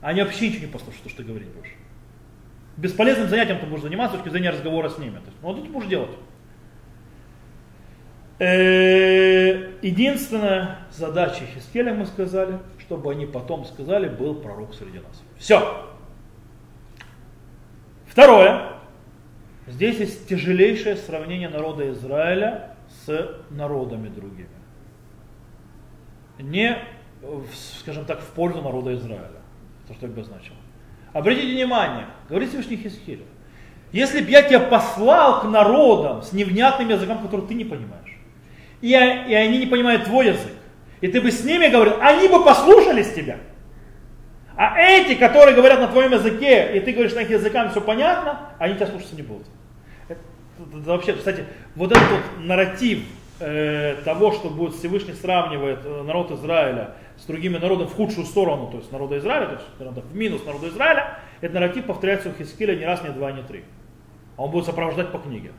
Они 0.00 0.22
вообще 0.22 0.50
ничего 0.50 0.66
не 0.66 0.72
послушают, 0.72 1.08
что 1.08 1.16
ты 1.16 1.24
говорить 1.24 1.48
будешь. 1.48 1.74
Бесполезным 2.76 3.28
занятием 3.28 3.58
ты 3.58 3.66
будешь 3.66 3.82
заниматься 3.82 4.14
с 4.14 4.20
точки 4.20 4.30
зрения 4.30 4.50
разговора 4.50 4.88
с 4.88 4.98
ними. 4.98 5.16
То 5.16 5.26
есть, 5.26 5.36
ну, 5.42 5.52
вот 5.52 5.64
ты 5.64 5.68
будешь 5.68 5.88
делать. 5.88 6.12
Э, 8.38 9.78
единственная 9.82 10.78
задача 10.90 11.44
Хискеля, 11.46 11.94
мы 11.94 12.06
сказали, 12.06 12.58
чтобы 12.80 13.12
они 13.12 13.26
потом 13.26 13.64
сказали, 13.64 14.08
был 14.08 14.34
пророк 14.34 14.74
среди 14.74 14.98
нас. 14.98 15.22
Все. 15.38 15.86
Второе. 18.06 18.72
Здесь 19.66 19.98
есть 19.98 20.28
тяжелейшее 20.28 20.96
сравнение 20.96 21.48
народа 21.48 21.90
Израиля 21.92 22.76
с 23.04 23.38
народами 23.50 24.08
другими. 24.08 24.48
Не, 26.38 26.78
скажем 27.78 28.04
так, 28.04 28.20
в 28.20 28.28
пользу 28.30 28.60
народа 28.60 28.94
Израиля. 28.94 29.40
То, 29.86 29.94
что 29.94 30.06
это 30.06 30.14
бы 30.14 30.24
значило. 30.24 30.56
Обратите 31.12 31.52
внимание, 31.54 32.06
говорит 32.28 32.48
Всевышний 32.48 32.76
Хискелю, 32.76 33.24
если 33.92 34.20
бы 34.20 34.28
я 34.28 34.42
тебя 34.42 34.60
послал 34.60 35.42
к 35.42 35.44
народам 35.44 36.22
с 36.22 36.32
невнятным 36.32 36.88
языком, 36.88 37.22
который 37.22 37.46
ты 37.46 37.54
не 37.54 37.64
понимаешь, 37.64 38.13
и, 38.84 38.90
и 38.90 39.34
они 39.34 39.56
не 39.56 39.66
понимают 39.66 40.04
твой 40.04 40.26
язык, 40.26 40.52
и 41.00 41.08
ты 41.08 41.22
бы 41.22 41.30
с 41.30 41.42
ними 41.42 41.68
говорил, 41.68 41.94
они 42.02 42.28
бы 42.28 42.44
послушались 42.44 43.14
тебя. 43.14 43.38
А 44.56 44.78
эти, 44.78 45.14
которые 45.14 45.56
говорят 45.56 45.80
на 45.80 45.88
твоем 45.88 46.12
языке, 46.12 46.76
и 46.76 46.80
ты 46.80 46.92
говоришь 46.92 47.14
на 47.14 47.20
их 47.20 47.30
языках, 47.30 47.70
все 47.70 47.80
понятно, 47.80 48.50
они 48.58 48.74
тебя 48.74 48.86
слушаться 48.86 49.16
не 49.16 49.22
будут. 49.22 49.46
Это, 50.06 50.20
это, 50.58 50.78
это 50.78 50.90
вообще, 50.90 51.14
кстати, 51.14 51.46
вот 51.74 51.92
этот 51.92 52.10
вот 52.10 52.20
нарратив 52.40 53.04
э, 53.40 53.96
того, 54.04 54.32
что 54.32 54.50
будет 54.50 54.74
Всевышний 54.74 55.14
сравнивает 55.14 55.78
э, 55.82 56.02
народ 56.02 56.30
Израиля 56.32 56.90
с 57.16 57.24
другими 57.24 57.56
народами 57.56 57.88
в 57.88 57.94
худшую 57.94 58.26
сторону, 58.26 58.68
то 58.70 58.76
есть 58.76 58.92
народа 58.92 59.16
Израиля, 59.16 59.46
то 59.46 59.52
есть 59.52 59.94
так, 59.94 60.04
в 60.04 60.14
минус 60.14 60.44
народа 60.44 60.68
Израиля, 60.68 61.20
этот 61.40 61.54
нарратив 61.54 61.86
повторяется 61.86 62.28
у 62.28 62.32
Хискеля 62.34 62.76
не 62.76 62.84
раз, 62.84 63.02
не 63.02 63.08
два, 63.08 63.32
не 63.32 63.42
три. 63.44 63.64
А 64.36 64.44
он 64.44 64.50
будет 64.50 64.66
сопровождать 64.66 65.10
по 65.10 65.18
книге. 65.18 65.52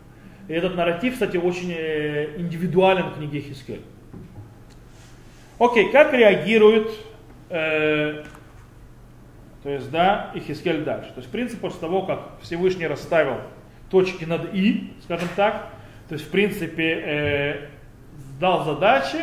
И 0.48 0.54
этот 0.54 0.76
нарратив, 0.76 1.14
кстати, 1.14 1.38
очень 1.38 1.72
э, 1.72 2.38
индивидуален 2.38 3.10
в 3.10 3.16
книге 3.16 3.42
Хискель. 3.42 3.82
Окей, 5.58 5.92
как 5.92 6.14
реагирует, 6.14 6.92
э, 7.50 8.24
то 9.64 9.70
есть, 9.70 9.90
да, 9.90 10.32
и 10.36 10.40
Хискель 10.40 10.84
дальше. 10.84 11.10
То 11.14 11.22
есть, 11.22 11.32
принцип 11.32 11.60
после 11.60 11.80
того, 11.80 12.04
как 12.04 12.40
Всевышний 12.42 12.86
расставил 12.86 13.38
точки 13.90 14.26
над 14.26 14.54
«и», 14.54 14.94
скажем 15.04 15.30
так, 15.36 15.70
то 16.08 16.14
есть, 16.14 16.28
в 16.28 16.30
принципе, 16.30 17.02
э, 17.04 17.68
дал 18.40 18.66
задачи, 18.66 19.18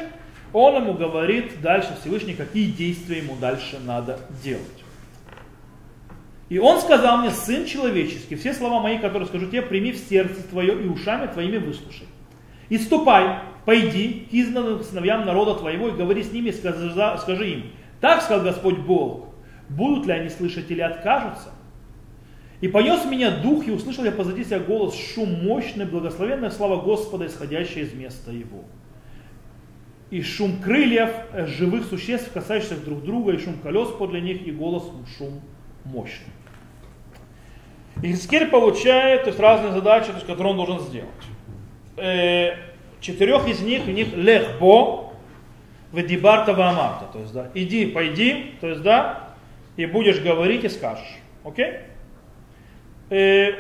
он 0.53 0.83
ему 0.83 0.95
говорит 0.95 1.61
дальше 1.61 1.97
Всевышний, 2.01 2.35
какие 2.35 2.71
действия 2.71 3.19
ему 3.19 3.37
дальше 3.37 3.79
надо 3.79 4.19
делать. 4.43 4.82
И 6.53 6.59
он 6.59 6.83
сказал 6.83 7.17
мне, 7.17 7.31
сын 7.31 7.65
человеческий, 7.65 8.35
все 8.35 8.53
слова 8.53 8.79
мои, 8.79 8.99
которые 8.99 9.27
скажу 9.27 9.47
тебе, 9.47 9.63
прими 9.63 9.91
в 9.91 9.97
сердце 9.97 10.43
твое 10.43 10.85
и 10.85 10.87
ушами 10.87 11.27
твоими 11.27 11.57
выслушай. 11.57 12.07
И 12.69 12.77
ступай, 12.77 13.39
пойди 13.65 14.27
к 14.31 14.35
изгнанным 14.35 14.85
сыновьям 14.85 15.25
народа 15.25 15.55
твоего 15.55 15.89
и 15.89 15.93
говори 15.93 16.23
с 16.23 16.31
ними, 16.31 16.51
скажи, 16.51 16.93
скажи 17.23 17.51
им, 17.51 17.71
так 18.03 18.21
сказал 18.21 18.45
Господь 18.45 18.77
Бог, 18.81 19.29
будут 19.71 20.05
ли 20.05 20.13
они 20.13 20.29
слышать 20.29 20.71
или 20.71 20.83
откажутся. 20.83 21.53
И 22.61 22.69
понес 22.69 23.07
меня 23.07 23.31
дух, 23.31 23.67
и 23.67 23.71
услышал 23.71 24.05
я 24.05 24.13
позади 24.13 24.45
себя 24.45 24.59
голос, 24.59 24.95
шум 24.95 25.33
мощный, 25.43 25.87
благословенная 25.87 26.51
слава 26.51 26.83
Господа, 26.83 27.29
исходящая 27.29 27.85
из 27.85 27.95
места 27.95 28.31
его 28.31 28.63
и 30.11 30.21
шум 30.21 30.59
крыльев 30.63 31.09
э, 31.33 31.47
живых 31.47 31.87
существ, 31.87 32.31
касающихся 32.31 32.77
друг 32.77 33.03
друга, 33.03 33.33
и 33.33 33.39
шум 33.39 33.55
колес 33.63 33.89
подле 33.89 34.21
них, 34.21 34.47
и 34.47 34.51
голос 34.51 34.85
шум 35.17 35.41
мощный. 35.87 36.29
Ихискель 38.01 38.49
получает 38.49 39.25
то 39.25 39.29
есть, 39.29 39.41
разные 39.41 39.73
задачи, 39.73 40.07
то 40.07 40.15
есть, 40.15 40.27
которые 40.27 40.53
он 40.53 40.57
должен 40.57 40.81
сделать. 40.81 41.11
Э, 41.97 42.55
четырех 43.01 43.47
из 43.49 43.61
них, 43.61 43.87
у 43.87 43.91
них 43.91 44.15
лехбо, 44.15 45.13
ведибарта 45.93 46.55
ваамарта, 46.55 47.07
то 47.13 47.19
есть, 47.19 47.33
да, 47.33 47.51
иди, 47.55 47.87
пойди, 47.87 48.55
то 48.61 48.69
есть, 48.69 48.83
да, 48.83 49.29
и 49.77 49.87
будешь 49.87 50.21
говорить 50.21 50.65
и 50.65 50.69
скажешь. 50.69 51.19
Окей? 51.45 51.81
Э, 53.11 53.53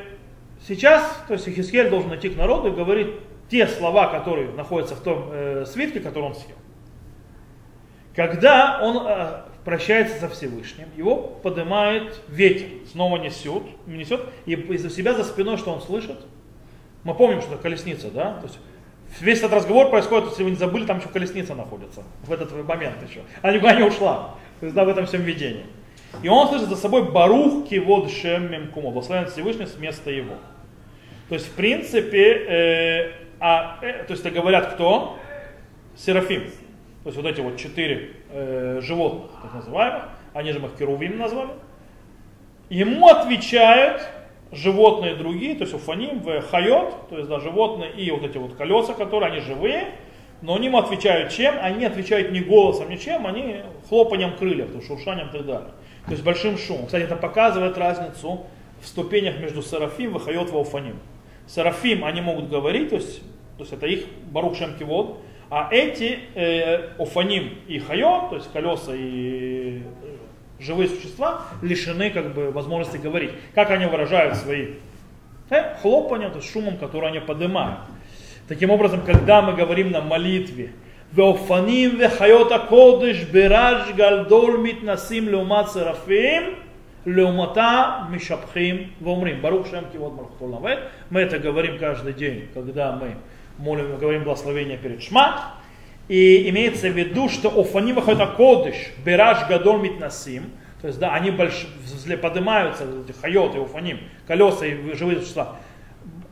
Сейчас, 0.67 1.25
то 1.27 1.35
есть 1.35 1.49
Ихискель 1.49 1.91
должен 1.91 2.15
идти 2.15 2.29
к 2.29 2.37
народу 2.37 2.69
и 2.69 2.71
говорить 2.71 3.09
те 3.49 3.67
слова, 3.67 4.07
которые 4.07 4.51
находятся 4.53 4.95
в 4.95 5.01
том 5.01 5.29
э, 5.33 5.65
свитке, 5.67 5.99
который 5.99 6.25
он 6.25 6.35
съел. 6.35 6.57
Когда 8.15 8.81
он 8.81 9.05
э, 9.05 9.43
прощается 9.65 10.19
со 10.19 10.29
Всевышним, 10.29 10.89
его 10.97 11.17
поднимает 11.17 12.21
ветер, 12.29 12.69
снова 12.91 13.17
несет, 13.19 13.63
несет, 13.87 14.21
и 14.47 14.53
из-за 14.55 14.91
себя 14.91 15.15
за 15.15 15.25
спиной, 15.25 15.57
что 15.57 15.73
он 15.73 15.81
слышит, 15.81 16.19
мы 17.05 17.15
помним, 17.15 17.41
что 17.41 17.55
это 17.55 17.63
колесница, 17.63 18.11
да? 18.11 18.35
То 18.35 18.47
есть 18.47 18.59
весь 19.21 19.39
этот 19.39 19.53
разговор 19.53 19.91
происходит, 19.91 20.31
если 20.31 20.45
вы 20.45 20.51
не 20.51 20.57
забыли, 20.57 20.87
там 20.87 20.99
еще 20.99 21.09
колесница 21.09 21.55
находится 21.55 22.03
в 22.25 22.33
этот 22.33 22.53
момент 22.67 22.97
еще. 23.09 23.23
Она 23.43 23.53
никуда 23.55 23.75
не 23.75 23.83
ушла. 23.83 24.37
То 24.61 24.67
есть 24.67 24.77
да, 24.77 24.85
в 24.85 24.89
этом 24.89 25.07
всем 25.07 25.23
видении. 25.23 25.67
И 26.23 26.29
он 26.29 26.49
слышит 26.49 26.69
за 26.69 26.77
собой 26.77 27.11
Барух 27.11 27.69
Кивод 27.69 28.11
Шем 28.11 28.51
Мемкумо, 28.51 28.91
благословен 28.91 29.27
Всевышний 29.27 29.67
с 29.67 29.77
места 29.79 30.11
его. 30.11 30.35
То 31.29 31.35
есть, 31.35 31.49
в 31.49 31.53
принципе, 31.53 32.33
э, 32.33 33.13
а, 33.41 33.79
э, 33.83 34.05
то 34.05 34.13
есть 34.13 34.25
это 34.25 34.31
говорят 34.31 34.75
кто? 34.75 35.19
Серафим. 35.97 36.45
То 37.03 37.09
есть 37.09 37.17
вот 37.17 37.27
эти 37.27 37.41
вот 37.41 37.57
четыре 37.57 38.11
э, 38.31 38.81
животных, 38.83 39.31
так 39.43 39.55
называемых, 39.55 40.05
они 40.35 40.53
же 40.53 40.59
их 40.59 40.77
Керувим 40.79 41.19
назвали. 41.19 41.51
Ему 42.71 43.09
отвечают 43.09 44.03
животные 44.53 45.15
другие, 45.15 45.55
то 45.55 45.63
есть 45.63 45.75
אופנים, 45.75 46.21
в 46.21 46.43
חיות, 46.43 47.09
то 47.09 47.17
есть 47.17 47.29
да, 47.29 47.41
животные 47.41 47.91
и 47.93 48.11
вот 48.11 48.23
эти 48.23 48.39
вот 48.39 48.55
колеса, 48.55 48.95
которые 48.95 49.33
они 49.33 49.41
живые, 49.41 49.95
но 50.43 50.59
ему 50.59 50.79
отвечают 50.79 51.33
чем? 51.33 51.55
Они 51.61 51.85
отвечают 51.85 52.33
не 52.33 52.41
голосом, 52.41 52.91
ничем, 52.91 53.27
они 53.27 53.63
хлопанием 53.89 54.37
крыльев, 54.37 54.71
то 54.71 54.77
есть 54.77 54.89
шуршанием 54.89 55.29
и 55.29 55.33
так 55.33 55.47
далее. 55.47 55.71
То 56.07 56.13
есть 56.13 56.23
большим 56.23 56.59
шумом. 56.59 56.87
Кстати, 56.87 57.05
это 57.05 57.17
показывает 57.17 57.79
разницу 57.79 58.47
в 58.81 58.87
ступенях 58.87 59.39
между 59.39 59.63
серафим 59.63 60.17
и 60.17 60.21
חיות 60.21 60.51
и 60.51 60.55
אופנים. 60.55 60.99
Серафим, 61.47 62.05
они 62.05 62.21
могут 62.21 62.49
говорить, 62.49 62.91
то 62.91 62.97
есть, 62.97 63.21
то 63.57 63.61
есть 63.65 63.73
это 63.73 63.87
их 63.87 64.07
ברוך 64.31 64.57
שם 64.57 64.77
כבוד, 64.77 65.19
а 65.52 65.70
эти 65.72 66.20
э, 66.36 66.90
офаним 67.00 67.56
и 67.68 67.80
хайот, 67.80 68.30
то 68.30 68.36
есть 68.36 68.52
колеса 68.52 68.94
и 68.94 69.82
э, 69.82 70.64
живые 70.64 70.90
существа, 70.90 71.42
лишены 71.62 72.10
как 72.10 72.34
бы 72.34 72.52
возможности 72.52 72.98
говорить. 72.98 73.32
Как 73.56 73.72
они 73.72 73.86
выражают 73.86 74.36
свои 74.36 74.68
э, 75.50 75.76
хлопания, 75.82 76.30
то 76.30 76.38
есть 76.38 76.52
шумом, 76.52 76.78
который 76.78 77.10
они 77.10 77.20
поднимают. 77.20 77.80
Таким 78.48 78.70
образом, 78.70 79.02
когда 79.06 79.42
мы 79.42 79.54
говорим 79.54 79.92
на 79.92 80.02
молитве, 80.02 80.72
ואופנים 81.14 82.00
וחיות 82.00 82.52
הקודש 82.52 83.24
בראש 83.24 83.92
גלדול 83.96 84.58
מתנסים 84.64 85.30
לעומת 85.30 85.68
серафим, 85.70 86.44
Леумата 87.08 88.06
Мишапхим 88.10 88.92
Вомрим. 89.00 89.40
Барух 89.40 89.68
Шем 89.70 89.86
Кивот 89.94 90.14
Малхутол 90.14 90.62
Мы 91.10 91.22
это 91.22 91.40
говорим 91.40 91.80
каждый 91.80 92.12
день, 92.12 92.50
когда 92.54 92.92
мы 92.92 93.16
молим, 93.59 93.97
говорим 93.99 94.25
благословение 94.25 94.77
перед 94.77 95.03
Шма. 95.03 95.55
И 96.09 96.49
имеется 96.51 96.89
в 96.89 96.97
виду, 96.97 97.29
что 97.29 97.49
Офаним 97.49 97.99
это 97.99 98.27
Кодыш, 98.27 98.75
Бераш 99.05 99.49
Гадол 99.49 99.79
Митнасим, 99.79 100.51
то 100.81 100.89
есть, 100.89 100.99
да, 100.99 101.15
они 101.15 101.31
больш, 101.31 101.67
поднимаются, 102.21 102.85
хайот 103.21 103.55
и 103.55 103.59
уфаним, 103.59 104.01
колеса 104.27 104.67
и 104.67 104.95
живые 104.95 105.21
существа, 105.21 105.57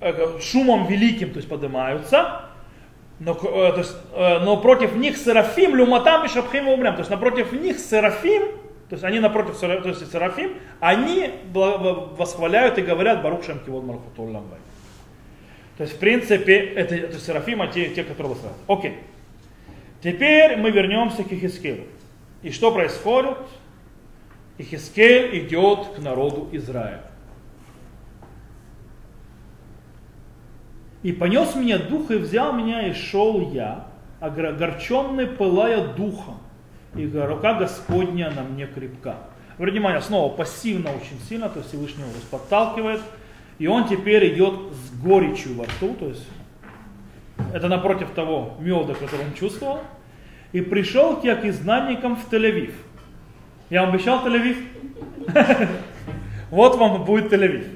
э, 0.01 0.41
шумом 0.41 0.89
великим, 0.89 1.31
то 1.31 1.37
есть 1.37 1.49
поднимаются, 1.49 2.47
но, 3.21 3.33
э, 3.33 3.37
то 3.37 3.79
есть, 3.79 3.97
э, 4.13 4.39
но 4.41 4.57
против 4.57 4.97
них 4.97 5.17
серафим, 5.17 5.77
люматам 5.77 6.25
и 6.25 6.29
шабхим 6.29 6.69
умрям, 6.69 6.95
то 6.95 7.01
есть 7.01 7.11
напротив 7.11 7.53
них 7.53 7.79
серафим, 7.79 8.43
то 8.91 8.95
есть 8.95 9.05
они 9.05 9.21
напротив 9.21 9.57
то 9.57 9.89
есть 9.89 10.11
Серафим, 10.11 10.55
они 10.81 11.31
восхваляют 11.55 12.77
и 12.77 12.83
говорят 12.83 13.23
Барух 13.23 13.45
Шем 13.45 13.61
Кивод 13.61 13.85
Мархутул 13.85 14.25
Ламбай. 14.25 14.59
То 15.81 15.85
есть, 15.85 15.97
в 15.97 15.99
принципе, 15.99 16.59
это, 16.59 16.95
это 16.95 17.19
Серафим, 17.19 17.63
те, 17.73 17.89
те, 17.89 18.05
которые 18.05 18.35
восхваляют. 18.35 18.63
Окей. 18.69 18.99
Теперь 20.03 20.59
мы 20.59 20.71
вернемся 20.71 21.25
к 21.25 21.33
Ихискелю. 21.33 21.85
И 22.43 22.51
что 22.51 22.71
происходит? 22.71 23.39
Ихискель 24.59 25.39
идет 25.39 25.87
к 25.97 25.99
народу 25.99 26.51
Израиля. 26.53 27.05
И 31.03 31.13
понес 31.13 31.55
меня 31.55 31.79
дух, 31.79 32.11
и 32.11 32.17
взял 32.17 32.53
меня, 32.53 32.87
и 32.87 32.93
шел 32.93 33.51
я, 33.51 33.87
огорченный 34.21 35.29
пылая 35.29 35.95
духом, 35.95 36.41
и 36.95 37.11
рука 37.11 37.55
Господня 37.55 38.31
на 38.31 38.43
мне 38.43 38.67
крепка. 38.67 39.17
Обратите 39.55 39.79
внимание, 39.79 40.03
снова 40.03 40.31
пассивно 40.31 40.91
очень 40.91 41.19
сильно, 41.27 41.49
то 41.49 41.61
есть 41.61 41.71
Всевышний 41.71 42.03
его 42.03 42.13
подталкивает, 42.31 43.01
и 43.61 43.67
он 43.67 43.87
теперь 43.87 44.35
идет 44.35 44.55
с 44.73 44.99
горечью 45.01 45.55
во 45.55 45.65
рту, 45.67 45.95
то 45.95 46.09
есть 46.09 46.27
это 47.53 47.69
напротив 47.69 48.09
того 48.11 48.57
меда, 48.59 48.95
который 48.95 49.27
он 49.27 49.35
чувствовал, 49.35 49.81
и 50.53 50.63
пришел 50.63 51.21
я 51.23 51.37
к 51.37 51.45
изгнанникам 51.45 52.17
в 52.17 52.33
Тель-Авив. 52.33 52.73
Я 53.69 53.83
вам 53.83 53.95
обещал 53.95 54.27
Тель-Авив? 54.27 54.57
Вот 56.51 56.77
вам 56.79 57.05
будет 57.05 57.33
Тель-Авив. 57.33 57.69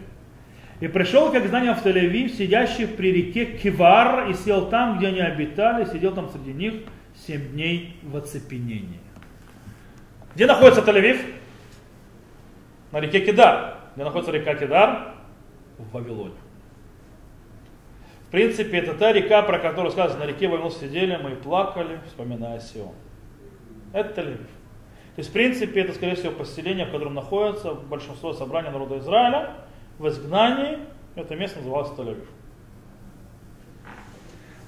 И 0.80 0.88
пришел 0.88 1.30
как 1.30 1.46
знание 1.46 1.74
в 1.74 1.84
Тель-Авив, 1.84 2.30
сидящий 2.30 2.88
при 2.88 3.12
реке 3.12 3.44
Кивар, 3.44 4.30
и 4.30 4.34
сел 4.34 4.68
там, 4.70 4.96
где 4.96 5.08
они 5.08 5.20
обитали, 5.20 5.84
сидел 5.84 6.12
там 6.12 6.30
среди 6.30 6.52
них 6.54 6.74
семь 7.26 7.52
дней 7.52 7.96
в 8.02 8.16
оцепенении. 8.16 9.00
Где 10.34 10.46
находится 10.46 10.80
Тель-Авив? 10.80 11.20
На 12.90 13.00
реке 13.00 13.20
Кидар. 13.20 13.76
Где 13.94 14.04
находится 14.04 14.32
река 14.32 14.54
Кидар? 14.54 15.13
В 15.78 15.92
Вавилоне. 15.92 16.34
В 18.28 18.30
принципе, 18.30 18.78
это 18.78 18.94
та 18.94 19.12
река, 19.12 19.42
про 19.42 19.58
которую 19.58 19.92
сказано, 19.92 20.24
на 20.24 20.28
реке 20.28 20.48
Вавилон 20.48 20.72
сидели, 20.72 21.16
мы 21.16 21.32
и 21.32 21.34
плакали, 21.34 22.00
вспоминая 22.06 22.58
Сион. 22.60 22.92
Это 23.92 24.20
Тель-Авив. 24.20 24.38
То 25.14 25.18
есть, 25.18 25.30
в 25.30 25.32
принципе, 25.32 25.82
это, 25.82 25.94
скорее 25.94 26.16
всего, 26.16 26.32
поселение, 26.32 26.86
в 26.86 26.90
котором 26.90 27.14
находится 27.14 27.74
большинство 27.74 28.32
собрания 28.32 28.70
народа 28.70 28.98
Израиля. 28.98 29.50
В 29.98 30.08
изгнании 30.08 30.78
это 31.14 31.36
место 31.36 31.58
называлось 31.58 31.90
Тель-Авив. 31.90 32.26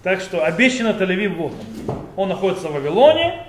Так 0.04 0.20
что 0.20 0.44
обещанный 0.44 0.92
Тель-Авив 0.92 1.34
вот 1.34 1.52
он. 1.88 1.96
Он 2.16 2.28
находится 2.28 2.68
в 2.68 2.72
Вавилоне, 2.72 3.46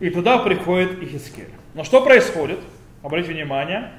и 0.00 0.10
туда 0.10 0.38
приходит 0.38 1.02
Ихискель. 1.02 1.50
Но 1.74 1.84
что 1.84 2.02
происходит? 2.02 2.58
Обратите 3.02 3.34
внимание. 3.34 3.92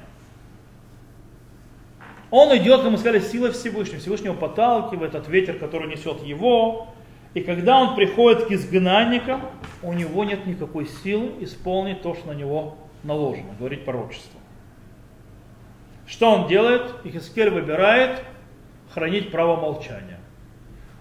Он 2.34 2.56
идет, 2.56 2.80
как 2.80 2.90
мы 2.90 2.98
сказали, 2.98 3.20
силой 3.20 3.52
Всевышнего. 3.52 4.00
Всевышнего 4.00 4.34
подталкивает 4.34 5.14
от 5.14 5.28
ветер, 5.28 5.54
который 5.56 5.88
несет 5.88 6.20
его. 6.24 6.88
И 7.32 7.40
когда 7.40 7.80
он 7.80 7.94
приходит 7.94 8.46
к 8.46 8.50
изгнанникам, 8.50 9.42
у 9.82 9.92
него 9.92 10.24
нет 10.24 10.44
никакой 10.44 10.86
силы 10.86 11.32
исполнить 11.40 12.02
то, 12.02 12.14
что 12.14 12.32
на 12.32 12.32
него 12.32 12.76
наложено, 13.04 13.54
говорить 13.56 13.84
пророчество. 13.84 14.40
Что 16.06 16.32
он 16.32 16.48
делает? 16.48 16.92
Ихискель 17.04 17.50
выбирает 17.50 18.24
хранить 18.92 19.30
право 19.30 19.60
молчания. 19.60 20.18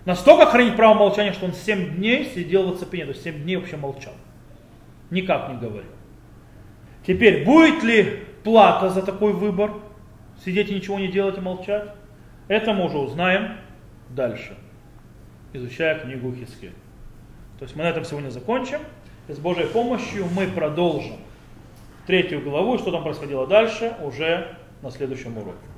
Настолько 0.05 0.45
хранить 0.45 0.75
право 0.75 0.93
молчания, 0.93 1.33
что 1.33 1.45
он 1.45 1.53
7 1.53 1.95
дней 1.95 2.31
сидел 2.35 2.69
в 2.69 2.75
оцепенении, 2.75 3.11
то 3.11 3.15
есть 3.15 3.23
7 3.23 3.41
дней 3.41 3.55
вообще 3.55 3.77
молчал 3.77 4.13
никак 5.13 5.49
не 5.49 5.55
говорил. 5.55 5.91
Теперь, 7.05 7.45
будет 7.45 7.83
ли 7.83 8.23
плата 8.43 8.89
за 8.89 9.01
такой 9.01 9.33
выбор? 9.33 9.71
Сидеть 10.43 10.69
и 10.69 10.75
ничего 10.75 10.99
не 10.99 11.07
делать 11.07 11.37
и 11.37 11.41
молчать? 11.41 11.89
Это 12.47 12.73
мы 12.73 12.85
уже 12.85 12.97
узнаем 12.97 13.57
дальше, 14.09 14.57
изучая 15.53 15.99
книгу 15.99 16.33
Хискель. 16.33 16.73
То 17.59 17.63
есть 17.63 17.75
мы 17.75 17.83
на 17.83 17.89
этом 17.89 18.03
сегодня 18.03 18.29
закончим. 18.29 18.79
И 19.29 19.33
с 19.33 19.39
Божьей 19.39 19.67
помощью 19.67 20.25
мы 20.35 20.47
продолжим 20.47 21.15
третью 22.05 22.41
главу, 22.41 22.77
что 22.77 22.91
там 22.91 23.03
происходило 23.03 23.47
дальше, 23.47 23.95
уже 24.01 24.57
на 24.81 24.91
следующем 24.91 25.37
уроке. 25.37 25.72